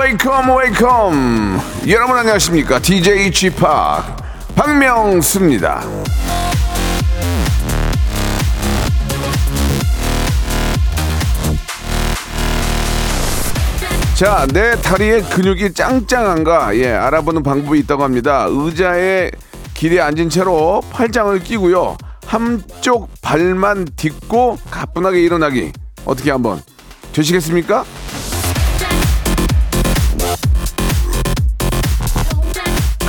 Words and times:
Welcome, 0.00 0.50
welcome. 0.56 1.60
여러분 1.86 2.16
안녕하십니까? 2.16 2.78
DJ 2.78 3.30
Chip 3.34 3.60
박명수입니다. 4.56 5.82
자, 14.14 14.46
내 14.50 14.74
다리의 14.80 15.22
근육이 15.24 15.74
짱짱한가? 15.74 16.78
예, 16.78 16.92
알아보는 16.92 17.42
방법이 17.42 17.80
있다고 17.80 18.02
합니다. 18.02 18.46
의자에 18.48 19.30
길에 19.74 20.00
앉은 20.00 20.30
채로 20.30 20.80
팔짱을 20.92 21.40
끼고요. 21.40 21.98
한쪽 22.24 23.10
발만 23.20 23.86
딛고 23.96 24.60
가뿐하게 24.70 25.20
일어나기. 25.20 25.72
어떻게 26.06 26.30
한번 26.30 26.62
되시겠습니까? 27.12 27.84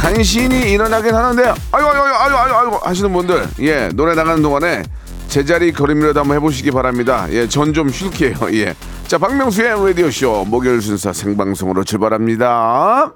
간신히 0.02 0.72
일어나긴 0.72 1.14
하는데 1.14 1.44
아유 1.50 1.86
아유 1.86 2.02
아유 2.02 2.36
아유 2.36 2.54
아유 2.56 2.80
하시는 2.82 3.14
분들 3.14 3.48
예 3.60 3.90
노래 3.94 4.16
나가는 4.16 4.42
동안에 4.42 4.82
제자리 5.28 5.72
걸음이라도 5.72 6.20
한번 6.20 6.36
해보시기 6.38 6.72
바랍니다. 6.72 7.26
예 7.32 7.48
전 7.48 7.74
좀 7.74 7.88
쉴게요. 7.90 8.36
예. 8.54 8.74
자 9.08 9.18
박명수의 9.18 9.70
라디오 9.88 10.10
쇼 10.12 10.44
목요일 10.46 10.82
순서 10.82 11.14
생방송으로 11.14 11.84
출발합니다. 11.84 13.14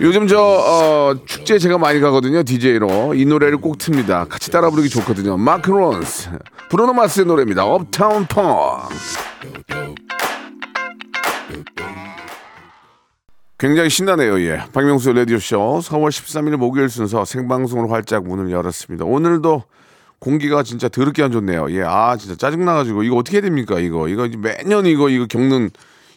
요즘 0.00 0.28
저 0.28 0.38
어, 0.40 1.14
축제 1.24 1.58
제가 1.58 1.78
많이 1.78 2.00
가거든요 2.00 2.42
DJ로 2.44 3.14
이 3.14 3.24
노래를 3.24 3.58
꼭 3.58 3.78
틉니다 3.78 4.28
같이 4.28 4.50
따라 4.50 4.70
부르기 4.70 4.88
좋거든요 4.88 5.36
마크 5.36 5.70
론스 5.70 6.30
브루노 6.68 6.92
마스의 6.92 7.26
노래입니다 7.26 7.64
업타운 7.64 8.26
펑 8.26 8.80
굉장히 13.64 13.88
신나네요 13.88 14.42
예 14.42 14.60
박명수 14.74 15.10
라디오쇼 15.14 15.80
4월 15.84 16.10
13일 16.10 16.58
목요일 16.58 16.90
순서 16.90 17.24
생방송으로 17.24 17.88
활짝 17.88 18.24
문을 18.24 18.50
열었습니다 18.50 19.06
오늘도 19.06 19.62
공기가 20.18 20.62
진짜 20.62 20.90
더럽게 20.90 21.22
안 21.22 21.32
좋네요 21.32 21.70
예 21.70 21.80
아 21.80 22.14
진짜 22.18 22.36
짜증나가지고 22.36 23.04
이거 23.04 23.16
어떻게 23.16 23.38
해야 23.38 23.42
됩니까 23.42 23.78
이거 23.80 24.06
이거 24.08 24.28
매년 24.36 24.84
이거 24.84 25.08
이거 25.08 25.24
겪는 25.24 25.70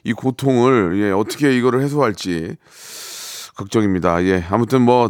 이 0.04 0.12
고통을 0.12 1.00
예 1.00 1.12
어떻게 1.12 1.56
이거를 1.58 1.82
해소할지 1.84 2.58
걱정입니다. 3.56 4.24
예. 4.26 4.44
아무튼 4.50 4.82
뭐, 4.82 5.10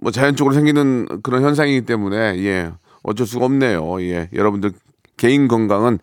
뭐 0.00 0.12
자연적으로 0.12 0.54
생기는 0.54 1.06
그런 1.22 1.42
현상이기 1.42 1.86
때문에 1.86 2.44
예. 2.44 2.72
어쩔 3.02 3.26
수가 3.26 3.46
없네요. 3.46 4.02
예. 4.02 4.28
여러분들 4.32 4.72
개인 5.16 5.48
건강은 5.48 5.98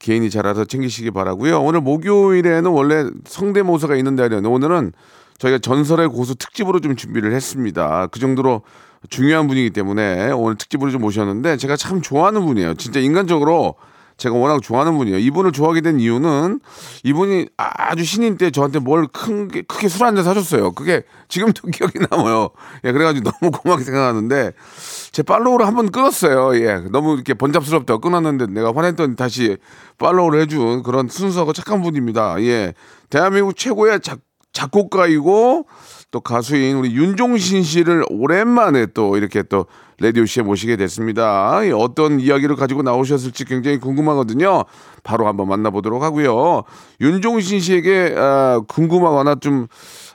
개인이 0.00 0.28
잘 0.30 0.46
알아서 0.46 0.64
챙기시기 0.64 1.10
바라고요. 1.12 1.60
오늘 1.60 1.80
목요일에는 1.82 2.70
원래 2.70 3.04
성대모사가 3.26 3.94
있는 3.96 4.16
날이었는데 4.16 4.48
오늘은 4.52 4.92
저희가 5.38 5.58
전설의 5.58 6.08
고수 6.08 6.34
특집으로 6.34 6.80
좀 6.80 6.96
준비를 6.96 7.32
했습니다. 7.32 8.08
그 8.10 8.18
정도로 8.18 8.62
중요한 9.08 9.46
분이기 9.46 9.70
때문에 9.70 10.30
오늘 10.32 10.56
특집으로 10.56 10.90
좀 10.90 11.02
모셨는데 11.02 11.56
제가 11.58 11.76
참 11.76 12.02
좋아하는 12.02 12.44
분이에요. 12.44 12.74
진짜 12.74 13.00
인간적으로 13.00 13.76
제가 14.18 14.34
워낙 14.34 14.60
좋아하는 14.60 14.98
분이에요. 14.98 15.18
이분을 15.18 15.52
좋아하게 15.52 15.80
된 15.80 15.98
이유는 15.98 16.60
이분이 17.04 17.46
아주 17.56 18.04
신인 18.04 18.36
때 18.36 18.50
저한테 18.50 18.78
뭘 18.78 19.06
큰 19.12 19.48
게, 19.48 19.62
크게 19.62 19.88
술 19.88 20.04
한 20.04 20.14
잔 20.14 20.24
사줬어요. 20.24 20.72
그게 20.72 21.02
지금도 21.28 21.68
기억이 21.72 21.98
남아요. 22.10 22.50
예, 22.84 22.92
그래가지고 22.92 23.30
너무 23.30 23.50
고맙게 23.50 23.84
생각하는데 23.84 24.52
제 25.12 25.22
팔로우를 25.22 25.66
한 25.66 25.74
번 25.74 25.90
끊었어요. 25.90 26.54
예, 26.62 26.80
너무 26.90 27.14
이렇게 27.14 27.34
번잡스럽다고 27.34 28.00
끊었는데 28.00 28.46
내가 28.46 28.72
화냈더니 28.74 29.16
다시 29.16 29.56
팔로우를 29.98 30.40
해준 30.42 30.82
그런 30.82 31.08
순수하고 31.08 31.52
착한 31.52 31.82
분입니다. 31.82 32.40
예, 32.42 32.74
대한민국 33.08 33.56
최고의 33.56 34.00
작, 34.00 34.20
작곡가이고 34.52 35.66
또 36.10 36.20
가수인 36.20 36.76
우리 36.76 36.92
윤종신 36.92 37.62
씨를 37.62 38.04
오랜만에 38.10 38.86
또 38.86 39.16
이렇게 39.16 39.42
또 39.44 39.66
라디오 40.00 40.24
씨에 40.26 40.42
모시게 40.42 40.76
됐습니다. 40.76 41.60
어떤 41.76 42.18
이야기를 42.20 42.56
가지고 42.56 42.82
나오셨을지 42.82 43.44
굉장히 43.44 43.78
궁금하거든요. 43.78 44.64
바로 45.04 45.28
한번 45.28 45.48
만나보도록 45.48 46.02
하고요. 46.02 46.62
윤종신 47.00 47.60
씨에게 47.60 48.14
아, 48.16 48.60
궁금하거나 48.66 49.36
좀 49.36 49.66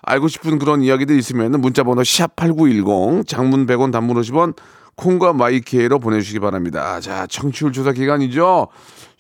알고 0.04 0.28
싶은 0.28 0.60
그런 0.60 0.82
이야기들 0.82 1.18
있으면 1.18 1.62
문자번호 1.62 2.04
샵 2.04 2.36
8910 2.36 3.28
장문 3.28 3.66
100원 3.66 3.92
단문 3.92 4.18
50원 4.22 4.56
콩과 4.96 5.34
마이케이로 5.34 6.00
보내주시기 6.00 6.40
바랍니다. 6.40 7.00
자, 7.00 7.28
청취율 7.28 7.72
조사 7.72 7.92
기간이죠. 7.92 8.68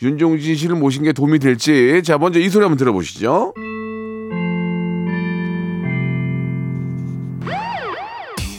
윤종신 0.02 0.56
씨를 0.56 0.76
모신 0.76 1.04
게 1.04 1.14
도움이 1.14 1.40
될지. 1.40 2.02
자, 2.04 2.18
먼저 2.18 2.40
이 2.40 2.50
소리 2.50 2.64
한번 2.64 2.78
들어보시죠. 2.78 3.54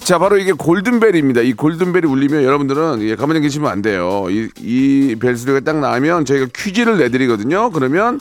자, 0.06 0.19
바로 0.19 0.38
이게 0.38 0.53
골든벨입니다. 0.53 1.41
이 1.41 1.53
골든벨이 1.53 2.06
울리면 2.06 2.44
여러분들은 2.44 3.03
예, 3.03 3.16
가만히 3.16 3.41
계시면 3.41 3.69
안 3.69 3.83
돼요. 3.83 4.27
이, 4.31 4.48
이 4.60 5.16
벨소리가 5.19 5.60
딱 5.60 5.81
나면 5.81 6.25
저희가 6.25 6.47
퀴즈를 6.54 6.98
내드리거든요. 6.98 7.71
그러면 7.71 8.21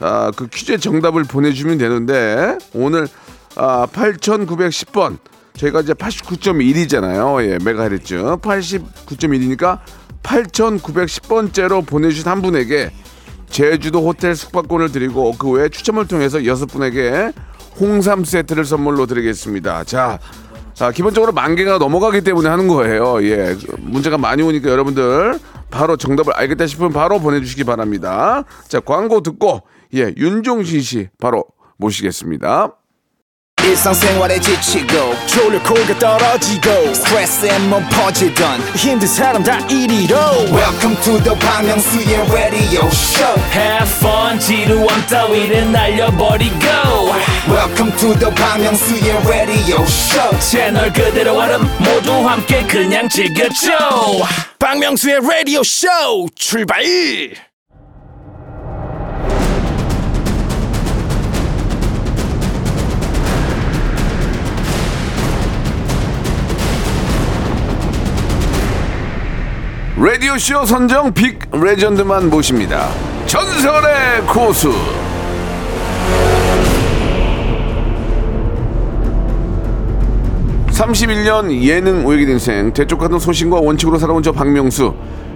아, 0.00 0.32
그 0.34 0.46
퀴즈의 0.46 0.80
정답을 0.80 1.24
보내주면 1.24 1.76
되는데 1.76 2.56
오늘 2.72 3.08
아, 3.56 3.86
8,910번 3.92 5.18
저희가 5.58 5.80
이제 5.80 5.92
89.1이잖아요. 5.92 7.44
예, 7.44 7.58
메가헤르츠 7.62 8.16
89.1이니까 8.16 9.80
8,910번째로 10.22 11.84
보내주신 11.86 12.28
한 12.28 12.40
분에게 12.42 12.90
제주도 13.48 14.06
호텔 14.06 14.36
숙박권을 14.36 14.92
드리고 14.92 15.34
그 15.38 15.50
외에 15.50 15.68
추첨을 15.68 16.06
통해서 16.06 16.44
여섯 16.46 16.66
분에게 16.66 17.32
홍삼 17.80 18.24
세트를 18.24 18.64
선물로 18.64 19.06
드리겠습니다. 19.06 19.84
자, 19.84 20.18
아, 20.80 20.92
기본적으로 20.92 21.32
만 21.32 21.56
개가 21.56 21.78
넘어가기 21.78 22.20
때문에 22.20 22.48
하는 22.48 22.68
거예요. 22.68 23.22
예. 23.24 23.56
문제가 23.78 24.16
많이 24.16 24.42
오니까 24.42 24.70
여러분들 24.70 25.38
바로 25.70 25.96
정답을 25.96 26.34
알겠다 26.34 26.66
싶으면 26.66 26.92
바로 26.92 27.18
보내주시기 27.18 27.64
바랍니다. 27.64 28.44
자, 28.68 28.80
광고 28.80 29.20
듣고, 29.20 29.62
예, 29.94 30.12
윤종신 30.16 30.80
씨 30.80 31.08
바로 31.18 31.44
모시겠습니다. 31.78 32.77
일상생활에 33.73 34.39
지치고, 34.39 35.15
졸려 35.25 35.61
코가 35.63 35.97
떨어지고, 35.97 36.93
스트레스에 36.93 37.57
몸 37.59 37.83
퍼지던, 37.89 38.59
힘든 38.75 39.07
사람 39.07 39.41
다 39.41 39.57
이리로. 39.67 40.15
welcome 40.51 40.95
to 41.01 41.17
the 41.23 41.33
Bang 41.39 41.65
Myung-soo's 41.65 42.31
radio 42.31 42.85
show 42.91 43.39
Have 43.53 43.89
fun 43.97 44.37
지루함 44.39 45.07
따위를 45.07 45.71
날려버리고 45.71 46.59
welcome 47.47 47.95
to 47.97 48.13
the 48.19 48.29
Bang 48.35 48.61
Myung-soo's 48.63 49.27
radio 49.27 49.81
show 49.83 50.39
채널 50.39 50.91
그대로 50.91 51.39
얼음 51.39 51.63
모두 51.79 52.11
함께 52.27 52.63
그냥 52.67 53.07
즐겨줘 53.07 53.71
박명수의 54.59 55.21
라디오 55.21 55.63
쇼 55.63 55.87
출발! 56.35 56.83
라디오쇼 70.00 70.64
선정 70.64 71.12
빅 71.12 71.40
레전드만 71.50 72.30
모십니다. 72.30 72.88
전설의 73.26 74.20
고수. 74.28 74.72
(31년) 80.68 81.50
예능 81.64 82.06
오해기 82.06 82.30
인생 82.30 82.72
대쪽 82.72 83.00
같은 83.00 83.18
소신과 83.18 83.58
원칙으로 83.58 83.98
살아온 83.98 84.22
저 84.22 84.30
박명수 84.30 84.94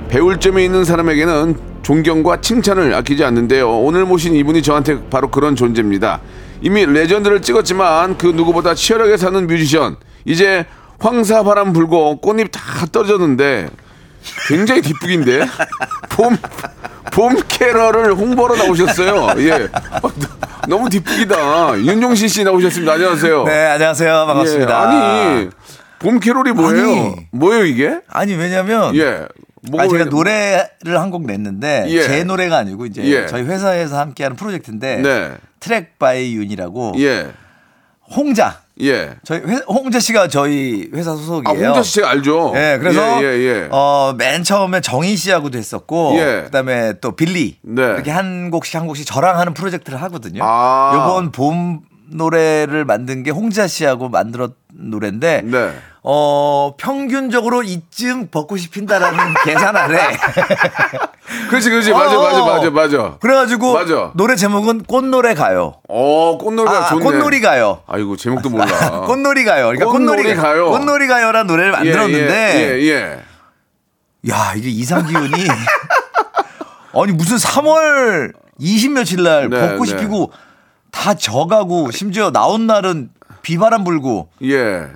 배울 0.08 0.38
점이 0.38 0.64
있는 0.64 0.84
사람에게는 0.84 1.56
존경과 1.82 2.40
칭찬을 2.40 2.94
아끼지 2.94 3.24
않는데요 3.24 3.68
오늘 3.68 4.04
모신 4.04 4.36
이분이 4.36 4.62
저한테 4.62 5.08
바로 5.10 5.28
그런 5.28 5.56
존재입니다 5.56 6.20
이미 6.60 6.86
레전드를 6.86 7.42
찍었지만 7.42 8.16
그 8.16 8.28
누구보다 8.28 8.76
치열하게 8.76 9.16
사는 9.16 9.44
뮤지션 9.48 9.96
이제 10.24 10.64
황사바람 11.00 11.72
불고 11.72 12.20
꽃잎 12.20 12.52
다 12.52 12.60
떨어졌는데 12.92 13.68
굉장히 14.48 14.82
뒷북인데 14.82 15.46
봄, 16.10 16.36
봄 17.12 17.36
캐럴을 17.48 18.14
홍보로 18.14 18.56
나오셨어요. 18.56 19.34
예. 19.40 19.52
어, 20.02 20.10
너무 20.69 20.88
뒷북이다. 20.88 21.78
윤종신 21.78 22.28
씨 22.28 22.44
나오셨습니다. 22.44 22.92
안녕하세요. 22.94 23.44
네, 23.44 23.66
안녕하세요. 23.66 24.26
반갑습니다. 24.26 24.72
예. 24.72 24.86
아니 25.36 25.48
봄 25.98 26.19
캐롤이 26.20 26.52
뭐예요? 26.52 26.82
아니. 26.90 27.16
뭐예요 27.32 27.64
이게? 27.64 28.00
아니, 28.08 28.34
왜냐면 28.34 28.94
예. 28.96 29.26
아, 29.78 29.82
제가 29.86 30.04
왜- 30.04 30.04
노래를 30.06 30.98
한 30.98 31.10
곡 31.12 31.26
냈는데 31.26 31.84
예. 31.88 32.02
제 32.02 32.24
노래가 32.24 32.58
아니고 32.58 32.86
이제 32.86 33.02
예. 33.04 33.26
저희 33.26 33.42
회사에서 33.44 33.98
함께하는 33.98 34.36
프로젝트인데 34.36 34.96
네. 34.96 35.32
Track 35.60 35.98
by 36.00 36.34
윤이라고 36.34 36.94
예. 36.98 37.28
홍자 38.16 38.61
예. 38.80 39.16
저희 39.24 39.40
회, 39.40 39.56
홍자 39.69 40.00
씨가 40.00 40.28
저희 40.28 40.88
회사 40.94 41.12
아, 41.12 41.16
소속이에요. 41.16 41.66
홍자 41.69 41.82
씨 41.82 41.94
제가 41.96 42.10
알죠. 42.10 42.52
예, 42.56 42.78
그래서 42.80 43.22
예, 43.22 43.26
예, 43.26 43.38
예. 43.38 43.69
어, 43.70 44.14
맨 44.16 44.42
처음에 44.42 44.80
정인 44.80 45.16
씨하고도 45.16 45.58
했었고 45.58 46.14
예. 46.16 46.42
그다음에 46.44 46.94
또 47.00 47.12
빌리 47.12 47.58
네. 47.62 47.82
이렇게 47.82 48.10
한 48.10 48.50
곡씩 48.50 48.74
한 48.74 48.86
곡씩 48.86 49.06
저랑 49.06 49.38
하는 49.38 49.54
프로젝트를 49.54 50.00
하거든요. 50.02 50.42
아. 50.42 50.92
요번 50.94 51.32
봄 51.32 51.80
노래를 52.08 52.84
만든 52.84 53.22
게 53.22 53.30
홍자 53.30 53.66
씨하고 53.66 54.08
만들었 54.08 54.52
노래인데 54.74 55.42
네. 55.44 55.72
어, 56.02 56.74
평균적으로 56.78 57.62
이쯤 57.62 58.28
벚꽃이 58.28 58.69
핀다라는 58.69 59.34
계산 59.44 59.76
아래 59.76 59.98
그렇지, 61.49 61.70
그렇지. 61.70 61.93
맞아, 61.93 62.19
어. 62.19 62.23
맞아, 62.23 62.40
맞아, 62.44 62.70
맞아. 62.70 63.17
그래가지고 63.20 63.75
맞아. 63.75 64.12
노래 64.14 64.37
제목은 64.37 64.84
꽃노래 64.84 65.34
가요. 65.34 65.75
어, 65.88 66.38
꽃놀이가 66.38 66.87
아, 66.87 66.88
좋네. 66.88 67.05
꽃놀이 67.05 67.40
가요. 67.40 67.82
아이고, 67.87 68.17
제목도 68.17 68.49
몰라. 68.50 68.67
꽃놀이 69.06 69.44
가요. 69.44 69.67
그러니까 69.67 69.87
꽃놀이, 69.87 70.23
꽃놀이 70.23 70.34
가요. 70.37 70.70
꽃놀이 70.70 71.06
가요라는 71.06 71.46
노래를 71.46 71.73
만들었는데 71.73 72.55
예, 72.55 72.81
예, 72.81 72.88
예. 72.88 73.20
야, 74.31 74.55
이게 74.56 74.69
이상 74.69 75.06
기운이 75.06 75.32
아니 76.94 77.12
무슨 77.12 77.37
3월 77.37 78.32
20 78.58 78.93
며칠 78.93 79.23
날 79.23 79.49
네, 79.49 79.61
벚꽃이 79.61 79.90
네. 79.93 79.96
피고 79.96 80.31
다 80.90 81.14
져가고 81.14 81.90
심지어 81.90 82.31
나온 82.31 82.67
날은 82.67 83.11
비바람 83.43 83.82
불고 83.84 84.29
예. 84.43 84.87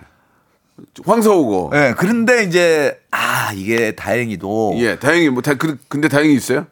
황사 1.05 1.31
오고. 1.31 1.70
예, 1.75 1.94
그런데 1.96 2.44
이제 2.44 3.00
아, 3.11 3.52
이게 3.55 3.93
다행히도 3.93 4.75
예, 4.78 4.99
다행히 4.99 5.28
뭐 5.31 5.43
다, 5.43 5.55
그, 5.55 5.78
근데 5.88 6.08
다행히 6.08 6.34
있어요? 6.34 6.67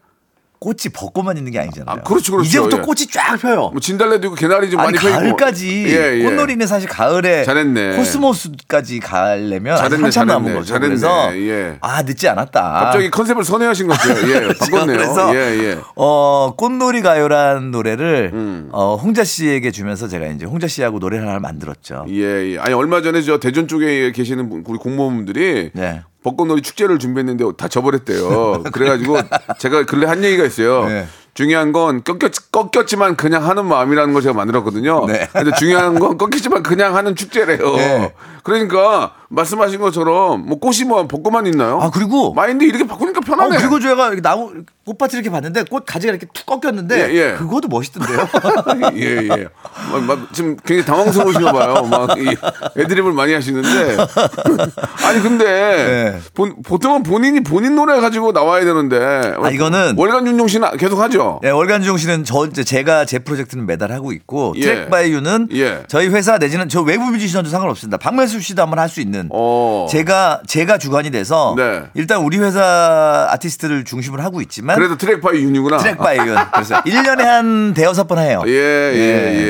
꽃이 0.65 0.95
벚꽃만 0.95 1.37
있는 1.37 1.53
게 1.53 1.59
아니잖아요. 1.59 1.97
아, 1.99 2.01
그렇죠, 2.03 2.33
그렇죠. 2.33 2.49
이제부터 2.49 2.79
예. 2.79 2.81
꽃이 2.81 3.07
쫙 3.13 3.37
펴요. 3.37 3.69
뭐 3.71 3.81
진달래도 3.81 4.29
있고 4.29 4.35
개나리 4.35 4.71
좀 4.71 4.81
아니 4.81 4.93
많이 4.93 4.99
펴 4.99 5.11
있고. 5.11 5.19
가을까지 5.37 5.85
예, 5.89 6.21
예. 6.21 6.25
꽃놀이는 6.25 6.67
사실 6.67 6.89
가을에 6.89 7.45
잘했네. 7.45 7.97
코스모스까지 7.97 9.01
가려면 9.01 9.77
잘했네, 9.77 10.03
한참 10.05 10.27
남은 10.27 10.45
잘했네, 10.45 10.59
거죠. 10.59 10.69
잘했네. 10.73 10.89
그래서 10.89 11.37
예. 11.37 11.77
아 11.83 12.03
늦지 12.03 12.27
않았다. 12.29 12.63
갑자기 12.63 13.11
컨셉을 13.11 13.45
선회하신 13.45 13.89
것 13.89 13.99
같아요. 13.99 14.31
예, 14.31 14.49
바꿨네요. 14.59 14.97
그래서 14.97 15.35
예, 15.37 15.39
예. 15.65 15.79
어 15.97 16.55
꽃놀이 16.57 17.03
가요라는 17.03 17.71
노래를 17.71 18.31
음. 18.33 18.69
어 18.73 18.97
홍자 18.97 19.23
씨에게 19.23 19.71
주면서 19.71 20.09
제가 20.09 20.27
이제 20.29 20.47
홍자 20.47 20.67
씨하고 20.67 20.99
노래를 20.99 21.29
하나 21.29 21.41
만들었죠. 21.41 22.07
예, 22.09 22.53
예. 22.55 22.59
아니 22.59 22.73
얼마 22.73 23.03
전에 23.03 23.21
저 23.21 23.39
대전 23.39 23.69
쪽에 23.69 24.13
계시는 24.13 24.49
분- 24.49 24.65
우리 24.67 24.79
공무원분들이 24.79 25.73
네. 25.75 26.03
벚꽃놀이 26.25 26.63
축제를 26.63 26.99
준비했는데 26.99 27.45
다 27.57 27.69
져버렸대요. 27.69 28.65
그래가지고 28.73 29.19
제가 29.59 29.85
근래 29.85 30.07
한 30.07 30.25
얘기가 30.25 30.45
있어요. 30.45 30.87
네. 30.87 31.07
중요한 31.35 31.73
건 31.73 32.03
꺾였, 32.03 32.53
꺾였 32.53 32.87
지만 32.87 33.17
그냥 33.17 33.47
하는 33.47 33.67
마음이라는 33.67 34.15
걸 34.15 34.23
제가 34.23 34.35
만들었거든요. 34.35 35.05
네. 35.07 35.29
근데 35.33 35.51
중요한 35.59 35.99
건 35.99 36.17
꺾이지만 36.17 36.63
그냥 36.63 36.97
하는 36.97 37.15
축제래요. 37.15 37.77
네. 37.77 38.15
그러니까 38.45 39.15
말씀하신 39.29 39.81
것처럼 39.81 40.47
뭐 40.47 40.59
꽃이 40.59 40.85
뭐 40.87 41.07
벚꽃만 41.07 41.47
있나요? 41.47 41.81
아 41.83 41.91
그리고 41.91 42.33
마인드 42.33 42.65
이렇게 42.65 42.85
어, 42.85 42.97
편하네. 43.25 43.57
그리고 43.59 43.81
제가 43.81 44.07
이렇게 44.09 44.21
나무 44.23 44.53
꽃밭을 44.85 45.15
이렇게 45.15 45.31
봤는데 45.31 45.65
꽃 45.71 45.85
가지가 45.87 46.11
이렇게 46.13 46.27
툭 46.35 46.45
꺾였는데 46.47 47.11
예, 47.11 47.15
예. 47.15 47.33
그것도 47.37 47.69
멋있던데요. 47.69 48.29
예, 48.97 49.29
예. 49.29 49.49
막, 49.91 50.03
막 50.05 50.29
지금 50.35 50.57
굉장히 50.65 50.85
당황스러우신가 50.85 51.53
봐요. 51.53 51.83
막, 51.91 52.19
이 52.19 52.37
애드립을 52.79 53.13
많이 53.13 53.33
하시는데. 53.33 53.97
아니, 55.05 55.21
근데, 55.23 55.45
네. 55.45 56.21
본- 56.35 56.63
보통은 56.63 57.03
본인이 57.03 57.41
본인 57.43 57.75
노래 57.77 57.99
가지고 58.01 58.33
나와야 58.33 58.65
되는데. 58.65 58.97
아, 58.99 59.51
이거는- 59.51 59.99
월간 59.99 60.27
윤종신은 60.27 60.77
계속 60.77 61.01
하죠? 61.01 61.41
네, 61.43 61.51
월간 61.51 61.97
윤종신은 61.97 62.25
저 62.25 62.47
이제 62.47 62.63
제가 62.65 63.05
제 63.07 63.19
프로젝트는 63.21 63.67
매달 63.67 63.91
하고 63.93 64.13
있고 64.13 64.53
예. 64.57 64.61
Track 64.63 64.91
by 64.91 65.05
윤은 65.05 65.49
예. 65.53 65.83
저희 65.89 66.09
회사 66.09 66.39
내지는 66.39 66.69
저 66.69 66.83
외부 66.83 67.05
뮤지션도 67.07 67.49
상관없습니다. 67.51 67.97
박명수 67.97 68.41
씨도 68.41 68.61
한번 68.63 68.79
할 68.79 68.89
수 68.89 69.01
있는 69.01 69.29
어. 69.33 69.87
제가 69.91 70.43
제가 70.47 70.77
주관이 70.79 71.11
돼서 71.11 71.55
네. 71.57 71.83
일단 71.95 72.21
우리 72.21 72.39
회사 72.39 73.14
아티스트를 73.31 73.85
중심으로 73.85 74.23
하고 74.23 74.41
있지만 74.41 74.77
그래도 74.77 74.97
Track 74.97 75.21
by 75.21 75.43
윤이구나. 75.43 75.79
Track 75.79 75.99
by 75.99 76.19
윤 76.19 76.35
그래서 76.53 76.83
1년에 76.83 77.23
한 77.23 77.75
대여섯 77.75 78.07
번 78.09 78.19
해요. 78.19 78.43
예, 78.47 78.51
예, 78.53 78.95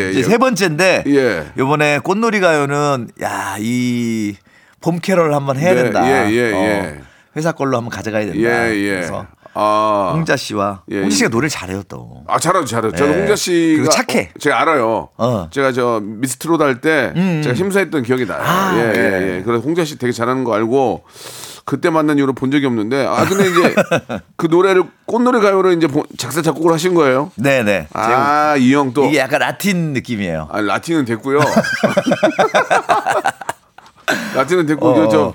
예, 0.07 0.11
이제 0.11 0.19
예. 0.21 0.23
세 0.23 0.39
번째인데 0.39 1.05
예. 1.07 1.47
요번에 1.59 1.99
꽃놀이 2.01 2.41
가요는 2.41 3.09
야, 3.23 3.57
이 3.59 4.35
봄 4.85 4.99
캐럴 4.99 5.33
한번 5.33 5.57
해야 5.57 5.73
네, 5.75 5.83
된다. 5.85 6.07
예, 6.07 6.31
예, 6.31 6.53
어, 6.53 6.57
예. 6.59 7.01
회사 7.37 7.53
걸로 7.53 7.79
한번 7.79 7.91
가져가야 7.91 8.27
된다. 8.27 8.39
예, 8.69 8.75
예. 8.77 8.91
그래서 8.97 9.27
아. 9.55 10.11
홍자 10.15 10.37
씨와 10.37 10.83
예, 10.91 11.01
홍자 11.01 11.17
씨가 11.17 11.25
예. 11.25 11.29
노래를 11.31 11.49
잘해요 11.49 11.83
또. 11.89 12.23
아, 12.27 12.39
잘하죠, 12.39 12.67
잘하죠. 12.67 12.95
저는 12.95 13.15
예. 13.15 13.19
홍자 13.21 13.35
씨가. 13.35 13.89
착해. 13.89 14.31
어, 14.35 14.39
제가 14.39 14.61
알아요. 14.61 15.09
어. 15.17 15.45
음, 15.45 15.51
제가 15.51 15.73
저 15.73 16.01
미스트롯 16.05 16.61
할때 16.61 17.15
제가 17.43 17.55
심사했던 17.55 18.03
기억이 18.03 18.27
나요. 18.27 18.43
아, 18.45 18.75
예, 18.77 18.81
예, 18.81 18.99
예. 18.99 19.37
예. 19.39 19.43
그래서 19.43 19.63
홍자 19.65 19.87
씨 19.87 19.97
되게 19.97 20.13
잘하는 20.13 20.45
거 20.45 20.53
알고 20.55 21.05
그때 21.67 21.89
만난 21.89 22.19
이후로 22.19 22.35
본 22.35 22.51
적이 22.51 22.67
없는데 22.67 23.07
아, 23.07 23.25
근데 23.25 23.49
이제 23.49 23.75
그 24.37 24.47
노래를 24.47 24.83
꽃노래 25.07 25.41
가요를 25.41 25.73
이제 25.77 25.87
본- 25.87 26.05
작사, 26.19 26.43
작곡을 26.43 26.73
하신 26.73 26.95
거예요? 26.95 27.31
네네. 27.37 27.89
아, 27.95 28.57
이 28.59 28.73
형 28.75 28.93
또. 28.93 29.05
이게 29.07 29.19
약간 29.19 29.41
라틴 29.41 29.93
느낌이에요. 29.95 30.49
아, 30.51 30.61
라틴은 30.61 31.05
됐고요. 31.07 31.41
라틴은 34.35 34.67
됐고, 34.67 34.87
어. 34.89 34.95
저, 34.95 35.09
저, 35.09 35.35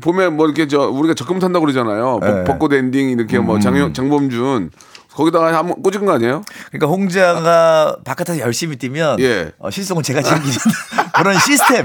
봄에 0.00 0.28
뭐 0.28 0.46
이렇게 0.46 0.66
저, 0.68 0.88
우리가 0.88 1.14
적금 1.14 1.38
탄다고 1.38 1.64
그러잖아요. 1.64 2.18
벚- 2.20 2.26
네. 2.28 2.32
음. 2.40 2.44
벚꽃 2.44 2.72
엔딩 2.74 3.10
이렇게 3.10 3.38
뭐 3.38 3.58
장, 3.58 3.92
장범준. 3.92 4.70
거기다가 5.18 5.52
한번 5.52 5.82
꽂은 5.82 6.06
거 6.06 6.12
아니에요? 6.12 6.42
그러니까 6.70 6.86
홍자가 6.86 7.96
바깥에서 8.04 8.38
열심히 8.38 8.76
뛰면 8.76 9.18
예. 9.18 9.50
어, 9.58 9.68
실속은 9.68 10.04
제가 10.04 10.22
챙기는 10.22 10.56
그런 11.12 11.36
시스템. 11.40 11.84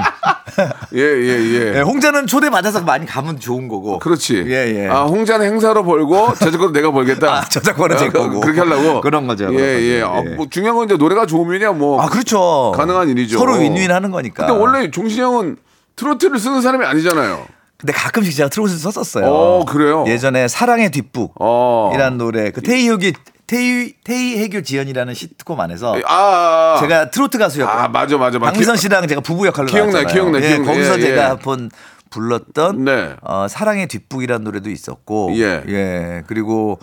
예, 0.93 1.01
예, 1.01 1.27
예. 1.27 1.77
예, 1.77 1.81
홍자는 1.81 2.27
초대 2.27 2.51
받아서 2.51 2.81
많이 2.81 3.07
가면 3.07 3.39
좋은 3.39 3.67
거고. 3.67 3.97
그렇지. 3.97 4.43
예, 4.45 4.83
예. 4.83 4.87
아, 4.87 5.05
홍자는 5.05 5.47
행사로 5.47 5.83
벌고 5.83 6.35
저작권은 6.35 6.73
내가 6.73 6.91
벌겠다. 6.91 7.33
아, 7.41 7.41
저작권은 7.45 7.97
제 7.97 8.05
아, 8.05 8.11
거고. 8.11 8.39
그렇게 8.39 8.59
하려고. 8.59 9.01
그런 9.01 9.25
거죠, 9.25 9.47
예, 9.51 9.79
예. 9.81 10.01
거죠. 10.01 10.13
아, 10.13 10.23
예. 10.23 10.35
뭐 10.35 10.45
중요한 10.47 10.75
건 10.75 10.85
이제 10.85 10.95
노래가 10.95 11.25
좋으면야 11.25 11.71
뭐. 11.71 11.99
아, 11.99 12.09
그렇죠. 12.09 12.71
가능한 12.75 13.09
일이죠. 13.09 13.39
서로 13.39 13.55
윈윈 13.55 13.91
하는 13.91 14.11
거니까. 14.11 14.45
근데 14.45 14.59
원래 14.59 14.91
종신이 14.91 15.21
형은 15.21 15.57
트로트를 15.95 16.37
쓰는 16.37 16.61
사람이 16.61 16.85
아니잖아요. 16.85 17.47
근데 17.83 17.91
가끔씩 17.91 18.33
제가 18.37 18.47
트롯을 18.47 18.69
썼었어요. 18.69 19.25
어, 19.25 19.65
그래요? 19.65 20.05
예전에 20.07 20.47
사랑의 20.47 20.89
뒷북. 20.89 21.33
어. 21.37 21.91
이란 21.93 22.17
노래. 22.17 22.49
그 22.51 22.61
태희혁이 22.61 23.11
태희 23.45 23.95
태희 24.05 24.37
해교 24.41 24.61
지연이라는 24.61 25.13
시트콤 25.13 25.59
안에서 25.59 25.93
아, 26.05 26.13
아, 26.13 26.75
아. 26.77 26.79
제가 26.79 27.09
트로트 27.11 27.37
가수였고 27.37 27.69
아, 27.69 27.89
맞아, 27.89 28.17
맞아, 28.17 28.39
맞아. 28.39 28.57
기- 28.57 28.77
씨랑 28.79 29.05
제가 29.09 29.19
부부 29.19 29.45
역할로 29.47 29.67
기억나. 29.67 30.05
기억나, 30.05 30.37
예, 30.39 30.47
기억나. 30.47 30.71
거기서 30.71 30.97
예, 30.97 31.01
제가 31.01 31.21
예. 31.23 31.25
한번 31.25 31.69
불렀던 32.09 32.85
네. 32.85 33.15
어, 33.21 33.47
사랑의 33.49 33.87
뒷북이라는 33.87 34.45
노래도 34.45 34.69
있었고 34.69 35.33
예. 35.35 36.23
그리고 36.27 36.79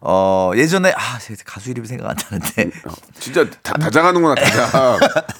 어, 0.00 0.52
예전에 0.54 0.92
아 0.92 1.18
가수 1.44 1.70
이름이 1.70 1.88
생각 1.88 2.08
안 2.08 2.16
나는데 2.30 2.70
진짜 3.18 3.44
다, 3.64 3.72
다장하는구나, 3.72 4.36
다장. 4.36 4.98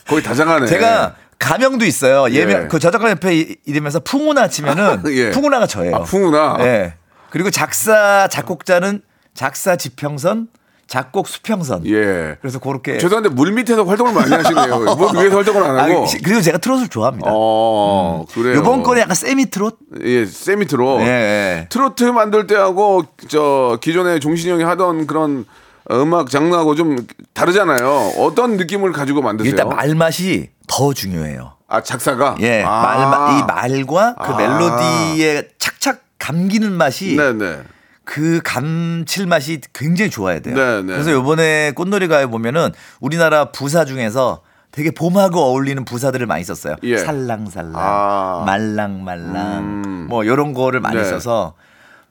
거의 0.08 0.20
다장하네. 0.24 0.66
제가 0.66 1.14
가명도 1.38 1.84
있어요. 1.84 2.30
예명 2.34 2.64
예. 2.64 2.66
그 2.68 2.78
저작권 2.78 3.10
협회 3.10 3.34
이- 3.36 3.56
이름에서 3.66 4.00
풍우나 4.00 4.48
치면은 4.48 5.02
예. 5.12 5.30
풍우나가 5.30 5.66
저예요. 5.66 5.96
아, 5.96 6.02
풍우나? 6.02 6.56
예. 6.60 6.94
그리고 7.30 7.50
작사 7.50 8.26
작곡자는 8.28 9.02
작사 9.34 9.76
지평선, 9.76 10.48
작곡 10.86 11.28
수평선. 11.28 11.84
예. 11.86 12.36
그래서 12.40 12.58
그렇게 12.58 12.96
죄송한데 12.98 13.28
물 13.30 13.52
밑에서 13.52 13.84
활동을 13.84 14.14
많이 14.14 14.32
하시네요. 14.32 14.78
물 14.96 15.22
위에서 15.22 15.36
활동을 15.36 15.62
안 15.64 15.78
하고. 15.78 16.04
아, 16.04 16.06
시- 16.06 16.22
그리고 16.22 16.40
제가 16.40 16.58
트롯을 16.58 16.88
좋아합니다. 16.88 17.30
어, 17.32 18.24
그래요. 18.32 18.60
이번 18.60 18.82
거는 18.82 19.02
약간 19.02 19.14
세미 19.14 19.50
트롯? 19.50 19.76
예, 20.02 20.24
세미트로. 20.24 21.00
예, 21.02 21.06
예. 21.06 21.66
트로트 21.68 22.04
만들 22.04 22.46
때하고 22.46 23.04
저 23.28 23.78
기존에 23.82 24.20
종신이 24.20 24.52
형이 24.52 24.64
하던 24.64 25.06
그런 25.06 25.44
음악 25.90 26.30
장르하고 26.30 26.74
좀 26.74 26.96
다르잖아요. 27.34 28.12
어떤 28.18 28.56
느낌을 28.56 28.92
가지고 28.92 29.22
만드세요? 29.22 29.50
일단 29.50 29.68
말맛이 29.68 30.50
더 30.66 30.92
중요해요. 30.92 31.54
아 31.68 31.82
작사가 31.82 32.36
예, 32.40 32.62
아. 32.62 32.82
말마, 32.82 33.38
이 33.38 33.42
말과 33.44 34.14
그 34.14 34.32
아. 34.32 34.36
멜로디에 34.36 35.48
착착 35.58 36.00
감기는 36.18 36.72
맛이 36.72 37.16
네네 37.16 37.62
그 38.04 38.40
감칠맛이 38.44 39.60
굉장히 39.72 40.10
좋아야 40.10 40.38
돼요. 40.38 40.54
네, 40.54 40.82
네. 40.82 40.92
그래서 40.92 41.10
요번에 41.10 41.72
꽃놀이 41.72 42.06
가요 42.06 42.30
보면은 42.30 42.70
우리나라 43.00 43.46
부사 43.46 43.84
중에서 43.84 44.42
되게 44.70 44.90
봄하고 44.92 45.40
어울리는 45.40 45.84
부사들을 45.84 46.26
많이 46.26 46.44
썼어요. 46.44 46.76
예. 46.82 46.98
살랑살랑, 46.98 47.72
아. 47.74 48.44
말랑말랑, 48.46 49.82
음. 49.86 50.06
뭐 50.08 50.24
요런 50.26 50.54
거를 50.54 50.80
많이 50.80 50.98
네. 50.98 51.04
써서 51.04 51.54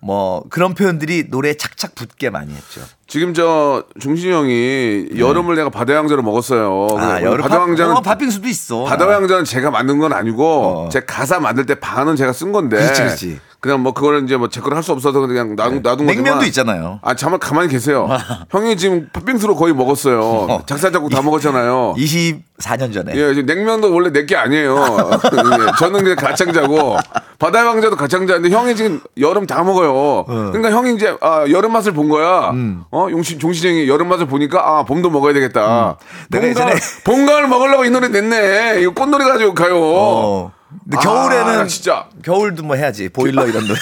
뭐 0.05 0.43
그런 0.51 0.75
표현들이 0.75 1.29
노래에 1.29 1.55
착착 1.55 1.95
붙게 1.95 2.29
많이 2.29 2.53
했죠. 2.53 2.81
지금 3.07 3.33
저 3.33 3.85
종신이 3.99 4.31
형이 4.31 5.07
여름을 5.17 5.55
내가 5.55 5.69
바다 5.71 5.95
왕자로 5.95 6.21
먹었어요. 6.21 6.87
네. 6.91 7.03
아, 7.03 7.21
여름 7.23 7.41
바다 7.41 7.57
왕자는 7.59 7.93
팥, 7.95 7.97
어, 7.97 8.01
팥빙수도 8.01 8.47
있어. 8.47 8.83
바다 8.83 9.07
왕자는 9.07 9.45
제가 9.45 9.71
만든 9.71 9.97
건 9.97 10.13
아니고 10.13 10.45
어. 10.85 10.89
제 10.89 10.99
가사 10.99 11.39
만들 11.39 11.65
때 11.65 11.79
반은 11.79 12.17
제가 12.17 12.33
쓴 12.33 12.51
건데 12.51 12.77
그렇지, 12.77 13.01
그렇지. 13.01 13.39
그냥 13.65 13.81
뭐 13.81 13.93
그거는 13.93 14.25
이제 14.25 14.37
뭐제 14.37 14.61
거를 14.61 14.77
할 14.77 14.83
수 14.83 14.91
없어서 14.91 15.19
그냥 15.21 15.55
놔둔 15.55 15.81
놔둔 15.81 16.05
거지만 16.05 16.23
냉면도 16.23 16.45
있잖아요. 16.45 16.99
아 17.01 17.15
잠깐 17.15 17.39
가만히 17.39 17.67
계세요. 17.67 18.07
형이 18.51 18.77
지금 18.77 19.09
팥빙수로 19.11 19.55
거의 19.55 19.73
먹었어요. 19.73 20.61
작살잡고 20.67 21.09
다 21.09 21.23
먹었잖아요. 21.23 21.95
24년 21.97 22.93
전에. 22.93 23.13
예, 23.15 23.33
지금 23.33 23.47
냉면도 23.47 23.91
원래 23.91 24.11
내 24.11 24.25
게 24.27 24.35
아니에요. 24.35 24.75
예, 25.33 25.71
저는 25.79 26.03
그냥 26.03 26.15
가창자고 26.17 26.97
바다의 27.39 27.65
왕자도 27.65 27.95
가창자인데 27.95 28.49
형이 28.51 28.75
지금 28.75 29.01
여름 29.19 29.47
다 29.47 29.63
먹어요. 29.63 30.25
그러니까 30.25 30.69
형이 30.69 30.93
이제 30.93 31.17
아, 31.21 31.45
여름 31.49 31.73
맛을 31.73 31.91
본 31.93 32.07
거야. 32.09 32.51
어, 32.91 33.07
용신 33.09 33.39
종시쟁이 33.39 33.87
여름 33.87 34.07
맛을 34.09 34.27
보니까 34.27 34.59
아 34.79 34.83
봄도 34.83 35.09
먹어야 35.09 35.33
되겠다. 35.33 35.97
내가 36.29 36.45
봄가을, 36.45 36.73
예전에- 36.75 37.03
봄가을 37.03 37.47
먹으려고 37.47 37.85
이 37.85 37.89
노래 37.89 38.09
냈네. 38.09 38.81
이거 38.81 38.93
꽃놀이 38.93 39.23
가지고 39.25 39.53
가요. 39.55 39.75
어. 39.81 40.51
근데 40.83 40.97
아, 40.97 40.99
겨울에는 40.99 41.67
진짜 41.67 42.05
겨울도 42.23 42.63
뭐 42.63 42.75
해야지. 42.75 43.09
보일러 43.09 43.47
이런 43.47 43.67
노래. 43.67 43.79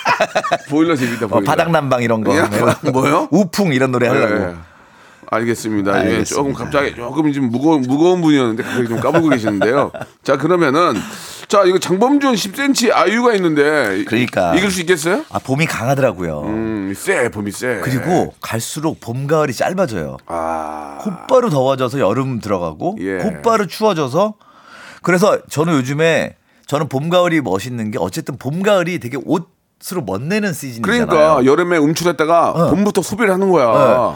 보일러 0.70 0.96
재밌다. 0.96 1.26
어, 1.26 1.28
보일러. 1.28 1.44
바닥난방 1.46 2.02
이런 2.02 2.22
거. 2.24 2.36
야, 2.36 2.48
뭐요? 2.92 3.28
우풍 3.30 3.72
이런 3.72 3.92
노래 3.92 4.08
하려고. 4.08 4.34
예. 4.50 4.54
알겠습니다. 5.32 5.92
예, 5.92 5.98
알겠습니다. 6.00 6.34
조금 6.34 6.52
갑자기 6.52 6.94
조금 6.94 7.32
좀 7.32 7.48
무거운 7.48 7.80
무거운 7.82 8.20
분이었는데 8.20 8.62
갑자기 8.62 8.88
좀 8.88 9.00
까불고 9.00 9.30
계시는데요. 9.30 9.90
자 10.22 10.36
그러면은 10.36 10.92
자 11.48 11.62
이거 11.64 11.78
장범준 11.78 12.34
10cm 12.34 12.92
아이유가 12.92 13.32
있는데 13.36 14.04
그러니까. 14.04 14.54
이길 14.54 14.70
수 14.70 14.80
있겠어요? 14.82 15.24
아 15.30 15.38
봄이 15.38 15.64
강하더라고요. 15.64 16.42
음, 16.42 16.92
쎄 16.94 17.30
봄이 17.30 17.50
쎄. 17.50 17.80
그리고 17.82 18.34
갈수록 18.42 19.00
봄 19.00 19.26
가을이 19.26 19.54
짧아져요. 19.54 20.18
아 20.26 20.98
곧바로 21.00 21.48
더워져서 21.48 21.98
여름 21.98 22.38
들어가고 22.40 22.98
예. 23.00 23.16
곧바로 23.16 23.66
추워져서 23.66 24.34
그래서 25.02 25.38
저는 25.48 25.74
요즘에 25.74 26.36
저는 26.66 26.88
봄 26.88 27.08
가을이 27.10 27.40
멋있는 27.40 27.90
게 27.90 27.98
어쨌든 28.00 28.36
봄 28.38 28.62
가을이 28.62 28.98
되게 29.00 29.18
옷으로 29.24 30.02
멋내는 30.06 30.52
시즌이잖아요. 30.52 31.06
그러니까 31.06 31.44
여름에 31.44 31.76
음출했다가 31.78 32.50
어. 32.50 32.70
봄부터 32.70 33.02
소비를 33.02 33.32
하는 33.32 33.50
거야. 33.50 33.66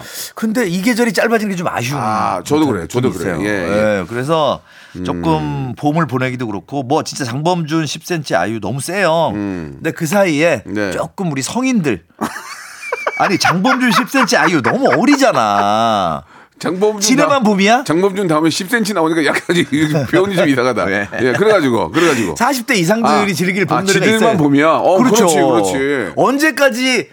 네. 0.00 0.02
근데 0.34 0.66
이 0.66 0.80
계절이 0.80 1.12
짧아지는 1.12 1.50
게 1.54 1.56
좀 1.56 1.66
아쉬운. 1.68 1.98
아, 2.00 2.40
저도 2.44 2.66
그래요. 2.66 2.86
저도. 2.86 3.08
있어요. 3.08 3.40
예, 3.42 3.46
예. 3.46 3.98
예, 4.00 4.04
그래서 4.08 4.60
조금 5.04 5.74
봄을 5.76 6.06
보내기도 6.06 6.46
그렇고 6.46 6.82
뭐 6.82 7.02
진짜 7.02 7.24
장범준 7.24 7.84
10cm 7.84 8.34
아이유 8.38 8.60
너무 8.60 8.80
세요. 8.80 9.30
근데 9.34 9.90
그 9.90 10.06
사이에 10.06 10.62
음. 10.66 10.72
네. 10.74 10.90
조금 10.92 11.30
우리 11.32 11.42
성인들 11.42 12.04
아니 13.18 13.38
장범준 13.38 13.90
10cm 13.90 14.38
아이유 14.38 14.62
너무 14.62 14.88
어리잖아. 14.88 16.22
장범준 16.58 17.00
지내만 17.00 17.42
다- 17.42 17.50
봄이야? 17.50 17.84
장범준 17.84 18.28
다음에 18.28 18.48
10cm 18.48 18.94
나오니까 18.94 19.24
약간 19.26 19.42
표현이 20.10 20.34
좀 20.36 20.48
이상하다. 20.48 20.84
네. 20.86 21.08
예, 21.20 21.32
그래가지고 21.32 21.90
그래가지고 21.90 22.34
40대 22.34 22.76
이상들이 22.76 23.34
즐길 23.34 23.66
봄 23.66 23.78
아, 23.78 23.80
노래가 23.82 23.92
지들만 24.04 24.18
있어요. 24.20 24.36
봄이야. 24.38 24.68
어, 24.70 24.96
그렇죠. 24.98 25.26
그렇지, 25.26 25.72
그렇지. 25.72 26.12
언제까지 26.16 27.10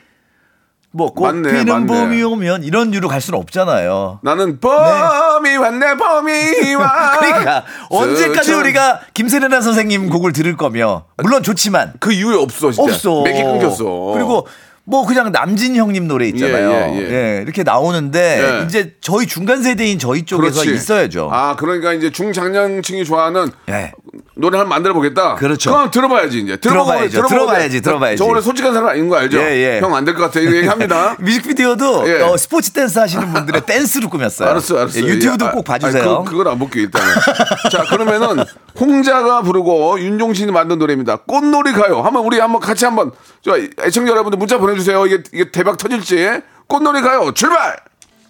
뭐 0.95 1.11
꽃피는 1.11 1.65
맞네. 1.65 1.85
봄이 1.87 2.21
오면 2.23 2.63
이런 2.63 2.93
유로 2.93 3.07
갈 3.09 3.19
수는 3.19 3.39
없잖아요. 3.39 4.19
나는 4.21 4.59
봄이 4.59 5.57
왔네 5.57 5.95
봄이 5.97 6.75
와. 6.79 7.17
그러니까 7.19 7.65
언제까지 7.89 8.47
스쳐- 8.51 8.59
우리가 8.59 9.01
김세련아 9.13 9.59
선생님 9.59 10.09
곡을 10.09 10.33
들을 10.33 10.55
거며 10.55 11.05
물론 11.17 11.41
좋지만 11.43 11.93
그 11.99 12.13
이후에 12.13 12.35
없어 12.37 12.71
진짜. 12.71 12.93
없어. 12.93 13.23
맥이 13.23 13.41
끊겼어. 13.43 13.83
그리고 14.13 14.47
뭐 14.85 15.05
그냥 15.05 15.31
남진 15.31 15.75
형님 15.75 16.07
노래 16.07 16.27
있잖아요. 16.27 16.71
예, 16.95 16.99
예, 16.99 17.37
예. 17.37 17.41
이렇게 17.41 17.63
나오는데 17.63 18.59
예. 18.61 18.65
이제 18.65 18.95
저희 18.99 19.25
중간 19.25 19.63
세대인 19.63 19.97
저희 19.97 20.23
쪽에서 20.23 20.61
그렇지. 20.61 20.75
있어야죠. 20.75 21.29
아 21.31 21.55
그러니까 21.55 21.93
이제 21.93 22.09
중장년층이 22.11 23.05
좋아하는 23.05 23.49
예. 23.69 23.93
노래 24.35 24.57
한번 24.57 24.69
만들어 24.69 24.93
보겠다. 24.93 25.35
그렇죠. 25.35 25.71
그럼 25.71 25.89
들어봐야지 25.91 26.39
이제. 26.39 26.57
들어봐야지, 26.57 27.15
저- 27.15 27.27
들어봐야지. 27.27 28.17
저 28.17 28.25
원래 28.25 28.41
솔직한 28.41 28.73
사람 28.73 28.89
아닌 28.89 29.09
거 29.09 29.15
알죠? 29.17 29.39
예, 29.39 29.75
예. 29.77 29.79
형 29.81 29.93
안 29.95 30.05
될 30.05 30.13
것 30.15 30.21
같아. 30.23 30.39
이거 30.39 30.55
얘기합니다. 30.55 31.15
뮤직비디오도 31.21 32.07
예. 32.07 32.21
어, 32.21 32.37
스포츠 32.37 32.71
댄스 32.71 32.99
하시는 32.99 33.31
분들의 33.33 33.61
댄스로 33.67 34.09
꾸몄어요. 34.09 34.49
알았어, 34.49 34.77
알았어. 34.79 34.99
예, 34.99 35.03
유튜브도 35.03 35.45
예, 35.45 35.49
아, 35.49 35.51
꼭 35.51 35.69
아, 35.69 35.73
봐주세요. 35.73 36.23
그, 36.23 36.31
그걸 36.31 36.47
안 36.49 36.59
볼게요 36.59 36.83
일단은. 36.83 37.07
자 37.71 37.83
그러면은 37.85 38.43
홍자가 38.79 39.41
부르고 39.41 39.99
윤종신이 39.99 40.51
만든 40.51 40.77
노래입니다. 40.79 41.17
꽃놀이 41.27 41.71
가요. 41.73 42.01
한번 42.01 42.23
우리 42.25 42.39
한번 42.39 42.61
같이 42.61 42.85
한번 42.85 43.11
저 43.43 43.57
애청자 43.83 44.11
여러분들 44.11 44.37
문자 44.37 44.57
보내주세요. 44.57 45.05
이게 45.07 45.23
이게 45.33 45.51
대박 45.51 45.77
터질지. 45.77 46.41
꽃놀이 46.67 47.01
가요. 47.01 47.31
출발. 47.33 47.77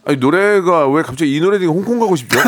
아니 0.05 0.17
노래가 0.17 0.87
왜 0.89 1.01
갑자기 1.01 1.33
이 1.35 1.39
노래 1.39 1.57
중에 1.59 1.67
홍콩 1.67 1.97
가고 1.99 2.15
싶죠? 2.17 2.37
아, 2.39 2.43